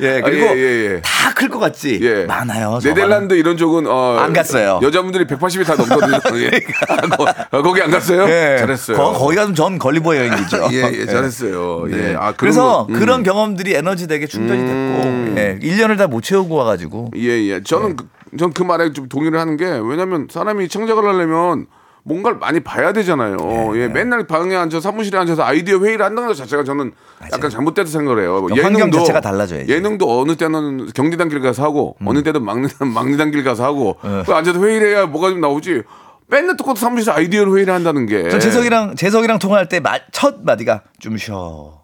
예 0.00 0.18
아, 0.18 0.24
그리고 0.24 0.46
예, 0.46 0.56
예, 0.56 0.94
예. 0.94 1.02
다클 1.02 1.48
것 1.48 1.60
같지 1.60 2.00
예. 2.02 2.24
많아요. 2.24 2.80
저 2.82 2.88
네덜란드 2.88 3.34
이런 3.34 3.56
쪽은 3.56 3.86
어, 3.86 4.16
안 4.18 4.32
갔어요. 4.32 4.80
여자분들이 4.82 5.24
180이 5.26 5.64
다 5.64 5.76
넘거든요. 5.76 6.18
예. 6.42 6.50
아, 6.88 6.96
거, 7.16 7.26
아, 7.28 7.62
거기 7.62 7.80
안 7.80 7.92
갔어요? 7.92 8.24
예. 8.24 8.56
잘했어요. 8.58 8.96
거, 8.96 9.12
거기 9.12 9.36
가면 9.36 9.54
전 9.54 9.78
걸리버 9.78 10.16
여행이죠. 10.16 10.70
예, 10.72 10.90
예, 10.92 11.06
잘했어요. 11.06 11.84
예. 11.92 11.94
네. 11.96 12.16
아, 12.18 12.32
그래서 12.36 12.86
거, 12.86 12.92
음. 12.92 12.98
그런 12.98 13.22
경험들이 13.22 13.72
에너지 13.76 14.08
되게 14.08 14.26
충전이 14.26 14.62
됐고 14.66 15.38
예. 15.40 15.58
1년을 15.62 15.96
다 15.96 16.08
못 16.08 16.22
채우고 16.22 16.56
와가지고 16.56 17.12
예, 17.16 17.28
예. 17.28 17.62
저는 17.62 17.94
그, 17.94 18.08
전그 18.36 18.64
말에 18.64 18.92
좀 18.92 19.08
동의를 19.08 19.38
하는 19.38 19.56
게 19.56 19.64
왜냐면 19.64 20.26
사람이 20.28 20.68
창작을 20.68 21.04
하려면 21.04 21.66
뭔가를 22.04 22.38
많이 22.38 22.60
봐야 22.60 22.92
되잖아요. 22.92 23.36
네. 23.36 23.70
예, 23.76 23.88
맨날 23.88 24.26
방에 24.26 24.56
앉아서 24.56 24.80
사무실에 24.80 25.18
앉아서 25.18 25.44
아이디어 25.44 25.78
회의를 25.78 26.04
한다는 26.04 26.28
것 26.28 26.34
자체가 26.34 26.64
저는 26.64 26.92
약간 27.32 27.48
잘못됐다 27.50 27.88
생각을 27.88 28.22
해요. 28.22 28.40
뭐그 28.40 28.60
환경 28.60 28.90
자체가 28.90 29.20
달라져야지. 29.20 29.70
예능도 29.72 30.20
어느 30.20 30.34
때는 30.36 30.88
경리 30.94 31.16
단길 31.16 31.40
가서 31.40 31.62
하고 31.62 31.96
음. 32.00 32.08
어느 32.08 32.22
때는 32.22 32.44
막내 32.44 32.68
막내 32.92 33.16
단길 33.16 33.44
가서 33.44 33.64
하고 33.64 33.98
네. 34.02 34.22
그 34.26 34.32
앉아서 34.32 34.60
회의를 34.60 34.88
해야 34.88 35.06
뭐가 35.06 35.30
좀 35.30 35.40
나오지. 35.40 35.82
맨날 36.28 36.56
똑같은 36.56 36.80
사무실에서 36.80 37.12
아이디어를 37.12 37.54
회의를 37.54 37.74
한다는 37.74 38.06
게. 38.06 38.28
전 38.30 38.40
재석이랑 38.40 38.96
재석이랑 38.96 39.38
통화할 39.38 39.68
때 39.68 39.80
첫 40.12 40.36
마디가 40.44 40.82
좀 40.98 41.16
쉬어, 41.18 41.80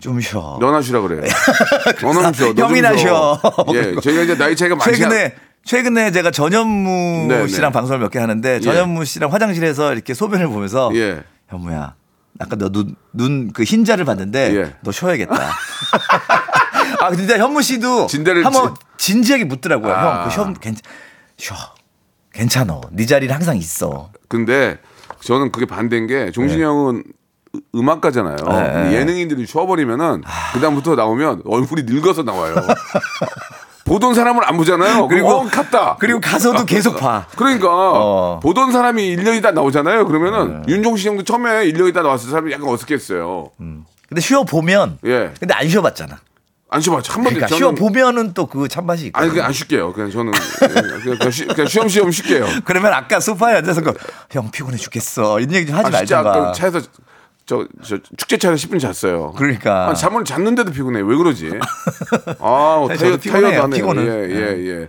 좀 0.00 0.20
쉬어. 0.20 0.56
음. 0.56 0.60
너나 0.60 0.80
쉬라 0.80 1.00
그래. 1.00 1.26
너나 2.00 2.32
쉬어. 2.32 2.52
형이나 2.56 2.96
쉬어. 2.96 3.38
예, 3.74 3.94
저희가 4.00 4.22
이제 4.22 4.36
나이 4.38 4.54
차이가 4.54 4.76
않- 4.76 4.80
최근에 4.80 5.34
최근에 5.72 6.10
제가 6.12 6.30
전현무 6.30 7.26
네, 7.28 7.46
씨랑 7.46 7.70
네. 7.70 7.72
방송을 7.74 8.00
몇 8.00 8.08
개 8.10 8.18
하는데 8.18 8.58
전현무 8.60 9.04
씨랑 9.04 9.30
화장실에서 9.30 9.92
이렇게 9.92 10.14
소변을 10.14 10.48
보면서 10.48 10.90
예. 10.94 11.22
현무야 11.48 11.94
아까 12.40 12.56
너 12.56 12.70
눈 12.70 12.96
눈 13.12 13.52
그 13.52 13.64
흰자를 13.64 14.06
봤는데 14.06 14.56
예. 14.56 14.74
너 14.82 14.90
쉬어야겠다. 14.92 15.34
아 17.00 17.10
근데 17.10 17.36
현무 17.38 17.60
씨도 17.60 18.06
진대를 18.06 18.46
한번 18.46 18.74
진 18.96 19.22
지하게 19.22 19.44
묻더라고요. 19.44 19.92
아. 19.92 20.22
형, 20.22 20.24
그 20.24 20.30
쉬어, 20.30 20.52
괜찮, 20.54 20.80
쉬어, 21.36 21.56
괜찮어. 22.32 22.80
네 22.92 23.04
자리는 23.04 23.34
항상 23.34 23.56
있어. 23.58 24.10
근데 24.28 24.78
저는 25.20 25.52
그게 25.52 25.66
반대인 25.66 26.06
게 26.06 26.30
종신이 26.30 26.62
형은 26.62 27.04
으- 27.54 27.60
음악가잖아요. 27.74 28.36
네. 28.36 28.94
예능인들이 28.94 29.46
쉬어버리면은 29.46 30.22
그다음부터 30.54 30.94
나오면 30.94 31.42
얼굴이 31.44 31.82
늙어서 31.82 32.22
나와요. 32.22 32.54
보던 33.88 34.14
사람을 34.14 34.46
안 34.46 34.56
보잖아요. 34.56 35.08
그리고 35.08 35.30
어, 35.30 35.44
갔다. 35.46 35.96
그리고 35.98 36.20
가서도 36.20 36.64
계속 36.66 36.96
봐. 36.96 37.26
그러니까 37.36 37.68
어. 37.70 38.40
보던 38.42 38.72
사람이 38.72 39.16
1년 39.16 39.36
있다 39.38 39.52
나오잖아요. 39.52 40.06
그러면은 40.06 40.62
윤종신 40.68 41.10
형도 41.10 41.24
처음에 41.24 41.64
1년 41.72 41.88
있다 41.88 42.02
나왔을 42.02 42.30
사람이 42.30 42.52
약간 42.52 42.68
어색했어요. 42.68 43.50
근데 44.08 44.20
쉬어 44.22 44.42
보면, 44.44 44.98
예. 45.04 45.32
근데 45.38 45.54
안 45.54 45.68
쉬어 45.68 45.82
봤잖아. 45.82 46.18
안 46.70 46.80
쉬어봤죠. 46.82 47.12
한 47.12 47.22
번도 47.24 47.36
그러니까 47.40 47.46
저는 47.46 47.58
쉬어 47.58 47.70
보면은 47.72 48.34
또 48.34 48.46
그 48.46 48.68
찬맛이 48.68 49.06
있고. 49.06 49.18
아니 49.18 49.30
그냥 49.30 49.46
안 49.46 49.52
쉴게요. 49.52 49.92
그냥 49.94 50.10
저는 50.10 50.32
그냥, 51.00 51.30
쉬, 51.30 51.46
그냥 51.46 51.66
쉬엄쉬엄 51.66 52.10
쉴게요. 52.10 52.46
그러면 52.64 52.92
아까 52.92 53.20
소파에 53.20 53.56
앉아서 53.56 53.80
그, 53.80 53.94
형 54.30 54.50
피곤해 54.50 54.76
죽겠어. 54.76 55.40
이런 55.40 55.54
얘기 55.54 55.66
좀 55.66 55.76
하지 55.76 56.14
아. 56.14 56.18
아까 56.20 56.52
차에서 56.52 56.80
저, 57.48 57.66
저 57.82 57.96
축제차에서 58.18 58.56
10분 58.68 58.78
잤어요. 58.78 59.32
그러니까. 59.34 59.88
아, 59.88 59.94
잠을 59.94 60.22
잤는데도 60.24 60.70
피곤해. 60.70 61.00
왜 61.00 61.16
그러지? 61.16 61.50
아, 62.40 62.86
타이어, 62.98 63.16
타이어도 63.16 63.46
하네요. 63.62 63.70
피곤은. 63.70 64.06
예, 64.06 64.36
예, 64.36 64.66
예. 64.82 64.88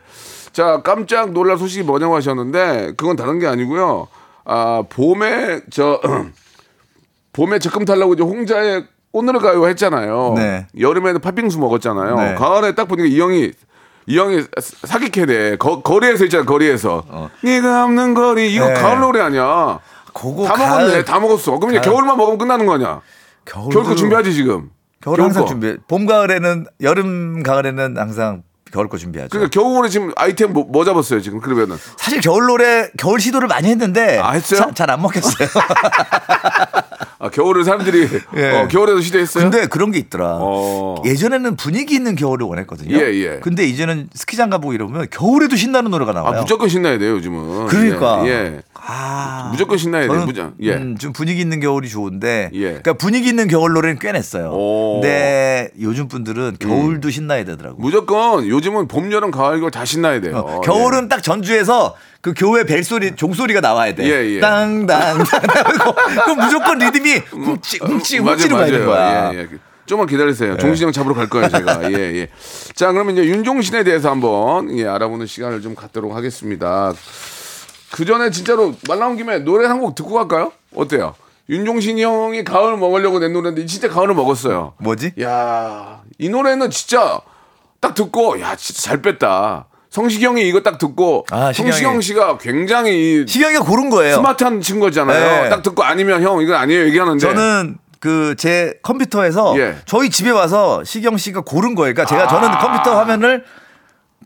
자, 0.51 0.81
깜짝 0.83 1.31
놀랄 1.31 1.57
소식이 1.57 1.83
뭐냐고 1.85 2.15
하셨는데 2.17 2.95
그건 2.97 3.15
다른 3.15 3.39
게 3.39 3.47
아니고요. 3.47 4.07
아, 4.43 4.83
봄에 4.89 5.61
저 5.71 6.01
봄에 7.31 7.59
적금 7.59 7.85
탈라고 7.85 8.13
이제 8.15 8.23
홍자에 8.23 8.83
오늘을 9.13 9.39
가요 9.39 9.65
했잖아요. 9.69 10.33
네. 10.35 10.67
여름에는 10.77 11.21
팥빙수 11.21 11.59
먹었잖아요. 11.59 12.15
네. 12.15 12.35
가을에 12.35 12.75
딱 12.75 12.87
보니까 12.89 13.07
이 13.07 13.19
형이 13.19 13.51
이 14.07 14.17
형이 14.17 14.41
사- 14.59 14.87
사기캐네. 14.87 15.57
거, 15.57 15.81
거리에서 15.81 16.25
있잖아. 16.25 16.43
거리에서. 16.43 17.29
네가 17.41 17.85
없는 17.85 18.13
거리 18.15 18.53
이거 18.53 18.67
네. 18.67 18.73
가을 18.73 18.99
노래 18.99 19.21
아니야. 19.21 19.79
그거 20.13 20.45
다 20.45 20.53
가을- 20.53 20.85
먹었네. 20.85 21.03
다 21.05 21.19
먹었어. 21.19 21.57
그럼 21.59 21.71
이제 21.71 21.79
가을- 21.79 21.83
겨울만 21.91 22.17
먹으면 22.17 22.37
끝나는 22.37 22.65
거 22.65 22.73
아니야? 22.75 23.01
겨울도- 23.45 23.71
겨울 23.73 23.85
거 23.85 23.95
준비하지 23.95 24.33
지금. 24.33 24.69
겨울 25.01 25.21
항상 25.21 25.43
거. 25.43 25.49
준비해. 25.49 25.77
봄, 25.87 26.05
가을에는, 26.05 26.65
여름, 26.81 27.41
가을에는 27.43 27.97
항상 27.97 28.43
겨울 28.71 28.87
거 28.89 28.97
준비하죠. 28.97 29.29
그러니까 29.31 29.49
겨울에 29.49 29.89
지금 29.89 30.11
아이템 30.15 30.53
뭐, 30.53 30.63
뭐 30.63 30.85
잡았어요 30.85 31.21
지금 31.21 31.39
그러면은 31.39 31.75
사실 31.97 32.21
겨울 32.21 32.45
노래 32.45 32.87
겨울 32.99 33.19
시도를 33.19 33.47
많이 33.47 33.67
했는데 33.67 34.19
아, 34.19 34.31
했어요? 34.33 34.69
잘 34.75 34.91
안 34.91 35.01
먹혔어요. 35.01 35.47
아 37.21 37.29
겨울을 37.29 37.63
사람들이 37.65 38.07
예. 38.37 38.51
어, 38.51 38.67
겨울에도 38.67 39.01
시도했어요. 39.01 39.43
근데 39.49 39.65
그런 39.67 39.91
게 39.91 39.99
있더라. 39.99 40.37
어. 40.39 40.95
예전에는 41.05 41.55
분위기 41.57 41.95
있는 41.95 42.15
겨울을 42.15 42.45
원했거든요. 42.45 42.95
예, 42.95 43.13
예. 43.15 43.39
근데 43.41 43.65
이제는 43.65 44.09
스키장 44.13 44.49
가보고 44.49 44.73
이러면 44.73 45.07
겨울에도 45.09 45.55
신나는 45.55 45.91
노래가 45.91 46.13
나와요. 46.13 46.37
아 46.37 46.41
무조건 46.41 46.69
신나야 46.69 46.97
돼요 46.97 47.13
요즘은. 47.15 47.67
그러니까. 47.67 48.23
예. 48.27 48.61
예. 48.81 48.91
아, 48.91 49.49
무조건 49.51 49.77
신나야 49.77 50.07
돼요. 50.07 50.25
무조- 50.25 50.51
예. 50.61 50.73
음, 50.75 50.97
좀 50.97 51.13
분위기 51.13 51.41
있는 51.41 51.59
겨울이 51.59 51.89
좋은데, 51.89 52.49
예. 52.53 52.59
그러니까 52.67 52.93
분위기 52.93 53.27
있는 53.29 53.47
겨울 53.47 53.73
노래는 53.73 53.99
꽤 53.99 54.11
냈어요. 54.11 54.49
오. 54.51 54.97
음. 54.97 55.01
근데 55.01 55.69
요즘 55.81 56.07
분들은 56.07 56.57
겨울도 56.59 57.09
신나야 57.09 57.43
되더라고. 57.45 57.75
요 57.75 57.77
무조건 57.79 58.47
요즘은 58.47 58.87
봄, 58.87 59.11
여름, 59.11 59.31
가을, 59.31 59.59
겨울 59.59 59.71
다 59.71 59.85
신나야 59.85 60.21
돼요. 60.21 60.37
어, 60.37 60.61
겨울은 60.61 61.09
딱 61.09 61.21
전주에서 61.21 61.95
그 62.21 62.33
교회 62.35 62.63
벨소리 62.63 63.15
종소리가 63.15 63.61
나와야 63.61 63.95
돼. 63.95 64.03
예, 64.05 64.35
예. 64.35 64.39
땅땅. 64.39 65.23
그 66.25 66.31
무조건 66.31 66.79
리듬이 66.79 67.13
훔치 67.29 67.79
훔치 67.81 68.15
예. 68.17 68.19
맞아요, 68.21 68.33
훔치는 68.35 68.55
가야 68.57 68.65
되는 68.65 68.85
거야. 68.85 69.31
예, 69.33 69.37
예. 69.39 69.47
좀만 69.85 70.05
기다리세요. 70.07 70.55
종신형 70.57 70.91
잡으러 70.91 71.15
갈 71.15 71.27
거예요, 71.29 71.49
제가. 71.49 71.91
예, 71.91 71.95
예. 71.97 72.27
자, 72.75 72.91
그러면 72.91 73.13
이제 73.17 73.25
윤종신에 73.25 73.83
대해서 73.83 74.11
한번 74.11 74.77
예, 74.77 74.85
알아보는 74.85 75.25
시간을 75.25 75.61
좀 75.61 75.73
갖도록 75.73 76.15
하겠습니다. 76.15 76.93
그 77.91 78.05
전에 78.05 78.29
진짜로 78.31 78.73
말 78.87 78.99
나온 78.99 79.17
김에 79.17 79.39
노래 79.39 79.67
한 79.67 79.79
곡 79.79 79.95
듣고 79.95 80.13
갈까요? 80.13 80.51
어때요? 80.75 81.15
윤종신 81.49 81.97
형이 81.97 82.43
가을 82.43 82.77
먹으려고 82.77 83.17
낸 83.19 83.33
노래인데 83.33 83.65
진짜 83.65 83.89
가을을 83.89 84.13
먹었어요. 84.13 84.73
뭐지? 84.77 85.13
야, 85.21 86.01
이 86.19 86.29
노래는 86.29 86.69
진짜 86.69 87.19
딱 87.79 87.95
듣고 87.95 88.39
야, 88.41 88.55
진짜 88.55 88.81
잘 88.83 89.01
뺐다. 89.01 89.65
성시경이 89.89 90.47
이거 90.47 90.61
딱 90.61 90.77
듣고 90.77 91.25
아. 91.31 91.51
성시경 91.51 91.99
씨가 92.01 92.37
굉장히 92.37 93.25
시경이가 93.27 93.61
고른 93.63 93.89
거예요. 93.89 94.15
스마트한 94.17 94.61
친구잖아요. 94.61 95.43
네. 95.43 95.49
딱 95.49 95.63
듣고 95.63 95.81
아니면 95.83 96.21
형 96.21 96.39
이건 96.41 96.55
아니에요 96.57 96.85
얘기하는데 96.85 97.19
저는 97.19 97.77
그 97.99 98.35
제 98.37 98.75
컴퓨터에서 98.83 99.57
예. 99.59 99.77
저희 99.85 100.09
집에 100.11 100.29
와서 100.29 100.83
시경 100.83 101.17
씨가 101.17 101.41
고른 101.41 101.73
거예요. 101.73 101.93
그러니까 101.95 102.05
제가 102.05 102.25
아. 102.25 102.27
저는 102.27 102.51
컴퓨터 102.59 102.97
화면을 102.99 103.43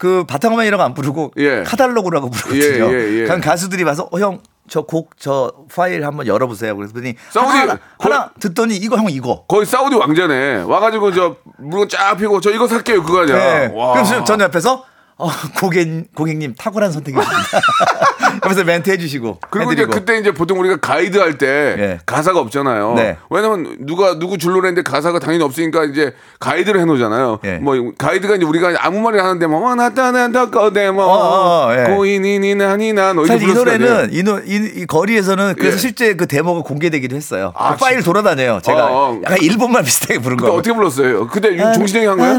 그 0.04 0.26
바탕화면 0.28 0.66
이라고 0.66 0.84
안 0.84 0.94
부르고 0.94 1.32
예. 1.38 1.64
카탈로그라고 1.64 2.30
부르거든요. 2.30 2.94
예, 2.94 2.94
예, 2.94 3.22
예. 3.22 3.40
가수들이 3.40 3.84
와서 3.84 4.10
어, 4.12 4.20
형, 4.20 4.42
저 4.68 4.82
곡, 4.82 5.12
저 5.18 5.50
파일 5.74 6.06
한번 6.06 6.28
열어보세요. 6.28 6.76
그랬더니 6.76 7.16
사우디 7.30 7.48
하나, 7.58 7.78
거의- 7.78 7.80
하나 8.00 8.32
듣더니 8.38 8.76
이거 8.76 8.98
형 8.98 9.06
이거. 9.10 9.46
거의 9.48 9.66
사우디 9.66 9.96
왕자네. 9.96 10.64
와가지고 10.64 11.14
저 11.14 11.38
물건 11.58 11.88
쫙 11.88 12.16
피고 12.18 12.42
저 12.42 12.52
이거 12.52 12.68
살게요 12.68 13.02
그거 13.02 13.22
아니야. 13.22 13.36
네. 13.38 13.72
와. 13.74 13.94
그래서 13.94 14.26
전 14.26 14.42
옆에서 14.42 14.84
어, 15.16 15.30
고객, 15.62 16.14
고객님 16.16 16.56
탁월한 16.56 16.92
선택이십니다. 16.92 17.32
옆에서 18.46 18.64
멘트 18.64 18.90
해주시고. 18.90 19.40
그리고 19.50 19.72
이제 19.74 19.84
해드리고. 19.84 20.00
그때 20.00 20.20
이제 20.20 20.32
보통 20.32 20.60
우리가 20.60 20.78
가이드 20.78 21.18
할때 21.18 21.48
예. 21.48 22.00
가사가 22.06 22.40
없잖아요. 22.40 22.94
네. 22.96 23.18
왜냐면 23.30 23.78
누가 23.80 24.18
누구 24.20 24.38
줄로 24.38 24.58
했는데 24.58 24.82
가사가 24.82 25.20
당연히 25.20 25.44
없으니까 25.44 25.86
이제 25.86 26.14
가이드를 26.40 26.82
해놓잖아요. 26.82 27.40
예. 27.46 27.54
뭐 27.58 27.76
가이드가 27.98 28.36
이제 28.36 28.46
우리가 28.46 28.74
아무 28.80 29.00
말을 29.02 29.24
하는데 29.24 29.48
뭐 29.48 29.74
나타난다 29.76 30.50
거대 30.50 30.92
뭐 30.92 31.06
어, 31.06 31.68
어, 31.68 31.76
예. 31.78 31.94
고인이니 31.94 32.56
나니나 32.56 33.14
너 33.14 33.26
사실 33.26 33.50
이 33.50 33.54
노래는 33.54 34.10
이, 34.12 34.24
노, 34.24 34.40
이, 34.40 34.72
이 34.76 34.86
거리에서는 34.86 35.56
그래서 35.58 35.76
예. 35.76 35.80
실제 35.80 36.14
그 36.16 36.28
데모가 36.28 36.62
공개되기도 36.62 37.16
했어요. 37.16 37.54
아, 37.56 37.74
그 37.74 37.80
파일 37.80 37.98
진짜? 37.98 38.06
돌아다녀요. 38.06 38.60
제가 38.64 38.86
어, 38.86 39.12
어. 39.14 39.22
약간 39.24 39.38
일본말 39.42 39.84
비슷하게 39.84 40.20
부른 40.20 40.38
거. 40.38 40.52
어떻게 40.52 40.74
불렀어요? 40.74 41.28
그때 41.28 41.60
아, 41.62 41.72
종신형이 41.74 42.08
한 42.08 42.18
거예요? 42.18 42.34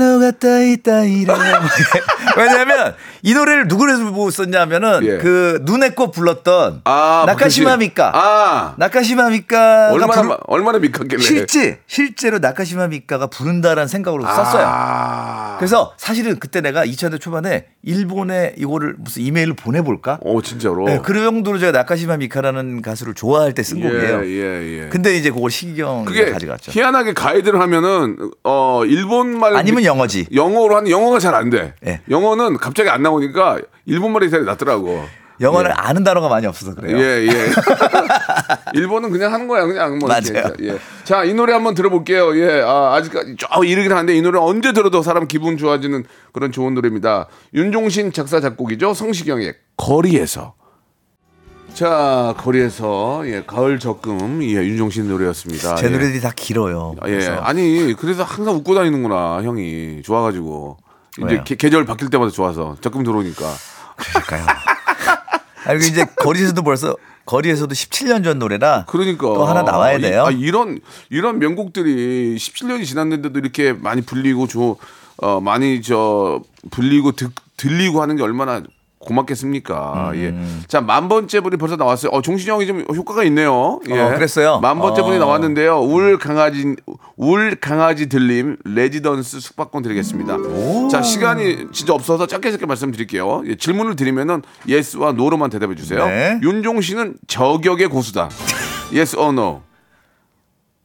왜냐하면 2.37 2.95
이 3.23 3.33
노래를 3.35 3.69
누구를 3.69 3.97
보고 4.05 4.31
썼냐면은 4.31 5.01
예. 5.05 5.19
그 5.19 5.61
눈의 5.63 5.95
꽃 5.95 6.11
불렀던 6.13 6.83
아, 6.85 7.25
나카시마. 7.27 7.77
미카. 7.77 8.13
아. 8.15 8.75
나카시마 8.77 9.31
미카가 9.31 9.93
얼마나 9.93 10.13
부르- 10.15 10.29
마- 10.29 10.39
얼마나 10.47 10.79
미쳤길래? 10.79 11.21
실제 11.23 11.81
실제로 11.87 12.39
나카시마 12.39 12.89
미카가 12.89 13.29
부른다라는 13.29 13.89
생각으로 13.89 14.25
썼어요. 14.25 14.65
아. 14.67 15.57
그래서 15.59 15.93
사실은 15.97 16.39
그때 16.39 16.61
내가 16.61 16.85
2000년 16.85 17.21
초반에 17.21 17.67
일본에 17.83 18.55
이거를 18.57 18.95
무슨 18.99 19.23
이메일을 19.23 19.55
보내볼까? 19.55 20.19
오 20.23 20.41
진짜로. 20.43 20.85
네, 20.87 21.01
그 21.03 21.15
정도로 21.15 21.59
제가 21.59 21.73
나카시마 21.73 22.17
미카라는 22.19 22.83
가수를 22.83 23.15
좋아할 23.15 23.53
때 23.53 23.63
쓴 23.63 23.81
곡이에요. 23.81 24.25
예, 24.27 24.83
예. 24.85 24.89
근데 24.91 25.17
이제 25.17 25.31
그걸 25.31 25.51
시경이 25.51 26.05
그게 26.05 26.31
가져갔죠. 26.31 26.71
희한하게 26.73 27.15
가이드를 27.15 27.61
하면은 27.61 28.17
어 28.43 28.83
일본 28.85 29.39
말 29.39 29.57
아니면 29.57 29.85
영어지. 29.85 30.27
영어로 30.35 30.77
하는 30.77 30.91
영어가 30.91 31.19
잘 31.19 31.35
안 31.35 31.51
돼. 31.51 31.75
예. 31.87 32.01
영어 32.11 32.24
는 32.35 32.57
갑자기 32.57 32.89
안 32.89 33.03
나오니까 33.03 33.59
일본말이 33.85 34.31
잘 34.31 34.45
낫더라고. 34.45 35.05
영어를 35.41 35.73
아는 35.77 36.05
단어가 36.05 36.29
많이 36.29 36.47
없어서 36.47 36.75
그래요. 36.75 36.97
예, 36.97 37.27
예. 37.27 37.51
일본은 38.75 39.11
그냥 39.11 39.33
하는 39.33 39.49
거야, 39.49 39.67
그냥 39.67 39.99
뭐. 39.99 40.09
맞아요. 40.09 40.53
예. 40.63 40.79
자, 41.05 41.25
이 41.25 41.35
노래 41.35 41.53
한번 41.53 41.75
들어볼게요. 41.75 42.37
예, 42.37 42.63
아, 42.63 42.95
아직까지 42.95 43.37
쭉 43.37 43.49
이르긴 43.65 43.93
한데 43.93 44.17
이 44.17 44.23
노래 44.23 44.39
언제 44.39 44.73
들어도 44.73 45.03
사람 45.03 45.27
기분 45.27 45.57
좋아지는 45.57 46.05
그런 46.33 46.53
좋은 46.53 46.75
노래입니다. 46.75 47.27
윤종신 47.53 48.13
작사 48.13 48.41
작곡이죠. 48.41 48.95
성시경의 48.95 49.55
거리에서. 49.77 50.55
자, 51.75 52.35
거리에서 52.39 53.23
예, 53.27 53.43
가을 53.45 53.81
적금 53.81 54.41
예, 54.45 54.55
윤종신 54.55 55.09
노래였습니다. 55.09 55.75
제 55.75 55.87
예. 55.87 55.91
노래들이 55.91 56.21
다 56.21 56.31
길어요. 56.35 56.95
예, 57.07 57.11
그래서 57.11 57.33
아니 57.39 57.93
그래서 57.99 58.23
항상 58.23 58.55
웃고 58.55 58.77
다니는구나 58.77 59.43
형이 59.43 60.03
좋아 60.05 60.23
가지고 60.23 60.77
이제? 61.23 61.43
계, 61.45 61.55
계절 61.55 61.85
바뀔 61.85 62.11
때마다 62.11 62.31
좋아서 62.31 62.77
적금 62.81 63.03
들어오니까 63.05 63.45
그럴까요? 63.97 64.47
아, 64.47 65.69
그리고 65.69 65.85
이제 65.85 66.05
거리에서도 66.17 66.63
벌써 66.63 66.97
거리에서도 67.27 67.73
17년 67.75 68.23
전 68.25 68.39
노래라 68.39 68.85
그러니까 68.89 69.23
또 69.27 69.45
하나 69.47 69.63
나와야 69.63 69.97
이- 69.97 70.01
돼요. 70.03 70.25
아, 70.27 70.31
이런 70.31 70.79
이런 71.09 71.39
명곡들이 71.39 72.37
17년이 72.37 72.85
지났는데도 72.85 73.39
이렇게 73.39 73.73
많이 73.73 74.03
불리고 74.03 74.47
저 74.47 74.77
어, 75.19 75.41
많이 75.41 75.81
저 75.81 76.43
불리고 76.71 77.13
듣, 77.13 77.33
들리고 77.57 78.03
하는 78.03 78.17
게 78.17 78.23
얼마나 78.23 78.63
고맙겠습니까? 79.05 80.11
음. 80.13 80.17
예. 80.17 80.67
자, 80.67 80.81
만 80.81 81.09
번째 81.09 81.41
분이 81.41 81.57
벌써 81.57 81.77
나왔어요. 81.77 82.11
어, 82.13 82.23
종신이 82.23 82.51
형이 82.51 82.67
좀 82.67 82.85
효과가 82.95 83.25
있네요. 83.25 83.81
예. 83.89 83.99
어, 83.99 84.15
그랬어요? 84.15 84.59
만 84.61 84.79
번째 84.79 85.03
분이 85.03 85.17
어. 85.17 85.19
나왔는데요. 85.21 85.81
울 85.81 86.19
강아지, 86.19 86.75
울 87.17 87.57
강아지 87.57 88.09
들림 88.09 88.57
레지던스 88.65 89.41
숙박권 89.41 89.83
드리겠습니다. 89.83 90.37
자, 90.91 91.03
시간이 91.03 91.69
진짜 91.73 91.93
없어서 91.93 92.27
짧게 92.27 92.51
짧게 92.51 92.67
말씀드릴게요. 92.67 93.43
예, 93.47 93.57
질문을 93.57 93.97
드리면은 93.97 94.43
yes와 94.67 95.13
no로만 95.13 95.51
대답해 95.51 95.75
주세요. 95.75 96.07
네. 96.07 96.39
윤종신 96.43 96.81
씨는 96.81 97.17
저격의 97.27 97.89
고수다. 97.89 98.29
yes 98.95 99.17
or 99.17 99.31
no. 99.33 99.63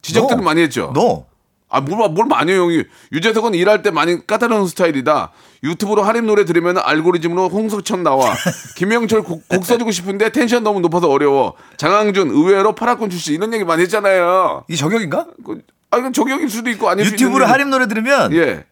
지적들을 0.02 0.40
No. 0.40 0.46
많이 0.46 0.62
했죠. 0.62 0.92
너 0.94 1.26
아, 1.72 1.82
뭘, 1.82 2.10
뭘 2.10 2.26
많이 2.26 2.52
해요, 2.52 2.64
형이. 2.64 2.84
유재석은 3.12 3.54
일할 3.54 3.84
때 3.84 3.92
많이 3.92 4.26
까다로운 4.26 4.68
스타일이다. 4.68 5.32
유튜브로 5.64 6.02
하림 6.04 6.26
노래 6.26 6.44
들으면 6.46 6.78
알고리즘으로 6.80 7.50
홍석천 7.50 8.02
나와. 8.02 8.34
김영철 8.76 9.22
곡, 9.24 9.48
곡 9.48 9.66
써주고 9.66 9.92
싶은데 9.92 10.32
텐션 10.32 10.64
너무 10.64 10.80
높아서 10.80 11.08
어려워. 11.10 11.54
장항준 11.78 12.30
의외로 12.32 12.74
파라군 12.74 13.10
출신 13.12 13.36
이런 13.36 13.54
얘기 13.54 13.64
많이 13.64 13.84
했잖아요. 13.84 14.66
이 14.68 14.76
저격인가? 14.76 15.28
그, 15.46 15.62
아, 15.92 15.98
이건 15.98 16.12
저격일 16.14 16.50
수도 16.50 16.70
있고 16.72 16.90
아닐 16.90 17.06
유튜브로. 17.06 17.46
하림 17.46 17.70
노래 17.70 17.88
들으면 17.88 18.34
예, 18.34 18.66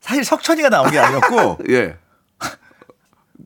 사실 0.00 0.24
석천이가 0.24 0.68
나온 0.68 0.90
게 0.90 0.98
아니었고 0.98 1.58
예. 1.70 1.96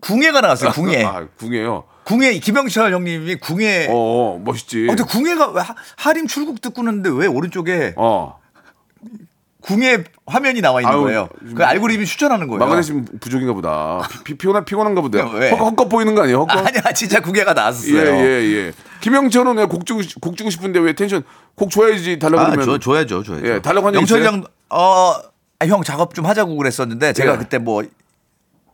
궁예가 0.00 0.40
나왔어요. 0.40 0.70
궁예. 0.72 1.02
아, 1.04 1.26
궁예요. 1.38 1.84
궁예 2.04 2.32
김영철 2.38 2.92
형님이 2.92 3.37
궁예. 3.37 3.87
어. 3.90 3.94
어, 4.37 4.42
멋있지. 4.44 4.87
근데 4.87 5.02
궁예가 5.04 5.52
왜 5.52 5.62
하- 5.62 5.74
하림 5.96 6.26
출국 6.26 6.60
듣고 6.60 6.82
있는데 6.82 7.08
왜 7.10 7.26
오른쪽에 7.26 7.94
어. 7.96 8.38
궁예 9.62 10.05
화면이 10.27 10.61
나와 10.61 10.83
있는 10.83 10.93
아유, 10.93 11.03
거예요. 11.05 11.29
그 11.57 11.64
알고리즘이 11.64 12.05
추천하는 12.05 12.49
거예요. 12.49 12.59
마그네슘 12.59 13.07
부족인가 13.19 13.55
보다. 13.55 14.07
피, 14.11 14.23
피, 14.25 14.35
피 14.37 14.47
곤한, 14.47 14.64
피곤한가 14.67 15.01
보다. 15.01 15.27
왜? 15.31 15.51
헛, 15.51 15.57
헛것 15.59 15.88
보이는 15.88 16.14
거 16.14 16.23
아니에요? 16.23 16.40
헛것? 16.40 16.67
아니야 16.67 16.83
진짜 16.95 17.21
궁예가 17.21 17.53
예, 17.53 17.55
나왔었어요. 17.55 17.97
예, 17.99 18.43
예. 18.43 18.73
김영철은 19.01 19.57
왜곡 19.57 19.87
주고, 19.87 20.03
싶- 20.03 20.21
곡 20.21 20.37
주고 20.37 20.51
싶은데 20.51 20.81
왜 20.81 20.93
텐션, 20.93 21.23
곡 21.55 21.71
줘야지 21.71 22.19
달라고 22.19 22.43
아, 22.43 22.51
그러면. 22.51 22.67
줘, 22.67 22.79
줘야죠, 22.79 23.23
줘야죠. 23.23 23.47
예, 23.47 23.62
달라고 23.62 23.87
한적 23.87 24.03
영철이 24.03 24.21
있어요? 24.23 24.37
형, 24.37 24.45
어, 24.69 25.14
아, 25.59 25.67
형 25.67 25.83
작업 25.83 26.14
좀 26.14 26.27
하자고 26.27 26.55
그랬었는데 26.57 27.14
제가 27.14 27.33
예. 27.33 27.37
그때 27.38 27.57
뭐 27.57 27.83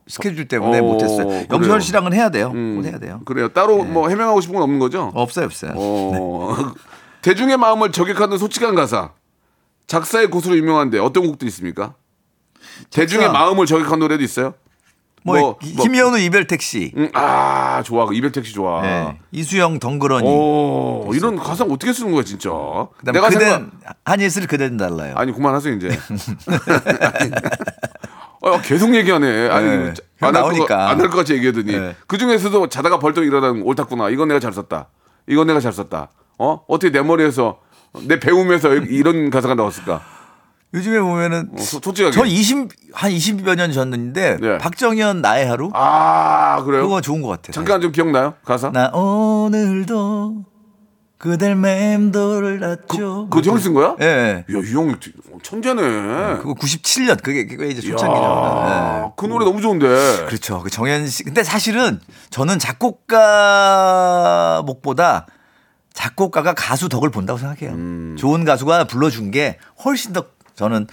스케줄 0.08 0.48
때문에 0.48 0.80
어, 0.80 0.82
못했어요. 0.82 1.24
그래요. 1.28 1.44
영철 1.52 1.80
씨랑은 1.82 2.12
해야 2.14 2.30
돼요. 2.30 2.50
음, 2.52 2.80
꼭 2.82 2.88
해야 2.88 2.98
돼요. 2.98 3.20
그래요. 3.26 3.48
따로 3.50 3.84
뭐 3.84 4.08
해명하고 4.08 4.40
싶은 4.40 4.54
건 4.54 4.64
없는 4.64 4.80
거죠? 4.80 5.12
없어요, 5.14 5.44
없어요. 5.46 5.72
어. 5.76 6.56
대중의 7.22 7.58
마음을 7.58 7.92
저격하는 7.92 8.38
솔직한 8.38 8.74
가사. 8.74 9.12
작사의 9.90 10.28
고수로 10.30 10.56
유명한데 10.56 11.00
어떤 11.00 11.26
곡도 11.26 11.44
있습니까? 11.46 11.94
대중의 12.90 13.32
마음을 13.32 13.66
저격한 13.66 13.98
노래도 13.98 14.22
있어요? 14.22 14.54
뭐, 15.24 15.36
뭐, 15.38 15.58
이- 15.64 15.72
뭐- 15.74 15.84
김여우는 15.84 16.20
이별 16.20 16.46
택시, 16.46 16.92
음, 16.96 17.10
아, 17.12 17.82
좋아. 17.84 18.06
그 18.06 18.14
이별 18.14 18.30
택시 18.30 18.54
좋아. 18.54 18.86
예. 18.86 19.18
이수영 19.32 19.80
덩그러니, 19.80 20.26
오, 20.28 21.10
이런 21.12 21.34
가사 21.36 21.64
어떻게 21.64 21.92
쓰는 21.92 22.12
거야, 22.12 22.22
진짜? 22.22 22.50
내가 23.02 23.28
그댄 23.30 23.40
생각 23.40 23.70
한예슬 24.04 24.46
그댄 24.46 24.76
달라요. 24.76 25.14
아니 25.16 25.32
그만하세요 25.32 25.74
이제. 25.74 25.88
어, 28.42 28.60
계속 28.62 28.94
얘기하네. 28.94 29.48
아니, 29.48 29.66
네. 29.66 29.94
안할 30.20 30.32
나오니까. 30.42 30.88
안할 30.90 31.10
것 31.10 31.16
같이 31.18 31.34
얘기하더니 31.34 31.72
네. 31.72 31.96
그 32.06 32.16
중에서도 32.16 32.68
자다가 32.68 33.00
벌떡 33.00 33.24
일어나면 33.24 33.62
옳았구나. 33.64 34.08
이건 34.10 34.28
내가 34.28 34.38
잘 34.40 34.52
썼다. 34.52 34.86
이건 35.26 35.48
내가 35.48 35.58
잘 35.60 35.72
썼다. 35.72 36.10
어 36.38 36.64
어떻게 36.68 36.90
내 36.92 37.02
머리에서 37.02 37.58
내 38.06 38.20
배움에서 38.20 38.74
이런 38.74 39.30
가사가 39.30 39.54
나왔을까? 39.54 40.00
요즘에 40.72 41.00
보면은 41.00 41.50
어, 41.52 41.58
소- 41.60 41.80
솔직하게. 41.82 42.14
저 42.14 42.24
20, 42.24 42.68
한 42.92 43.10
20여 43.10 43.56
년 43.56 43.72
전인데 43.72 44.36
네. 44.40 44.58
박정현 44.58 45.20
나의 45.20 45.48
하루 45.48 45.70
아 45.74 46.62
그래요? 46.64 46.82
그거 46.84 47.00
좋은 47.00 47.22
것 47.22 47.28
같아요. 47.28 47.52
잠깐 47.52 47.80
좀 47.80 47.90
기억나요 47.90 48.34
가사? 48.44 48.70
나 48.70 48.88
오늘도 48.90 50.44
그댈 51.18 51.56
맴돌았죠. 51.56 53.28
그거 53.30 53.50
형이 53.50 53.60
쓴 53.60 53.74
거야? 53.74 53.96
예. 54.00 54.44
예. 54.48 54.54
야이 54.54 54.72
형 54.72 54.94
천재네. 55.42 55.82
그거 56.38 56.54
97년 56.54 57.20
그게 57.22 57.46
그게 57.46 57.66
이제 57.66 57.88
야, 57.88 57.96
초창기죠. 57.96 58.64
예. 58.68 59.10
그 59.16 59.26
노래 59.26 59.44
너무 59.44 59.60
좋은데. 59.60 59.86
그렇죠. 60.26 60.62
그 60.62 60.70
정현 60.70 61.08
씨. 61.08 61.24
근데 61.24 61.42
사실은 61.42 61.98
저는 62.30 62.60
작곡가 62.60 64.62
목보다 64.64 65.26
작곡가가 65.92 66.54
가수 66.54 66.88
덕을 66.88 67.10
본다고 67.10 67.38
생각해요. 67.38 67.72
음. 67.76 68.16
좋은 68.18 68.44
가수가 68.44 68.84
불러준 68.84 69.30
게 69.30 69.58
훨씬 69.84 70.12
더 70.12 70.24
저는 70.56 70.86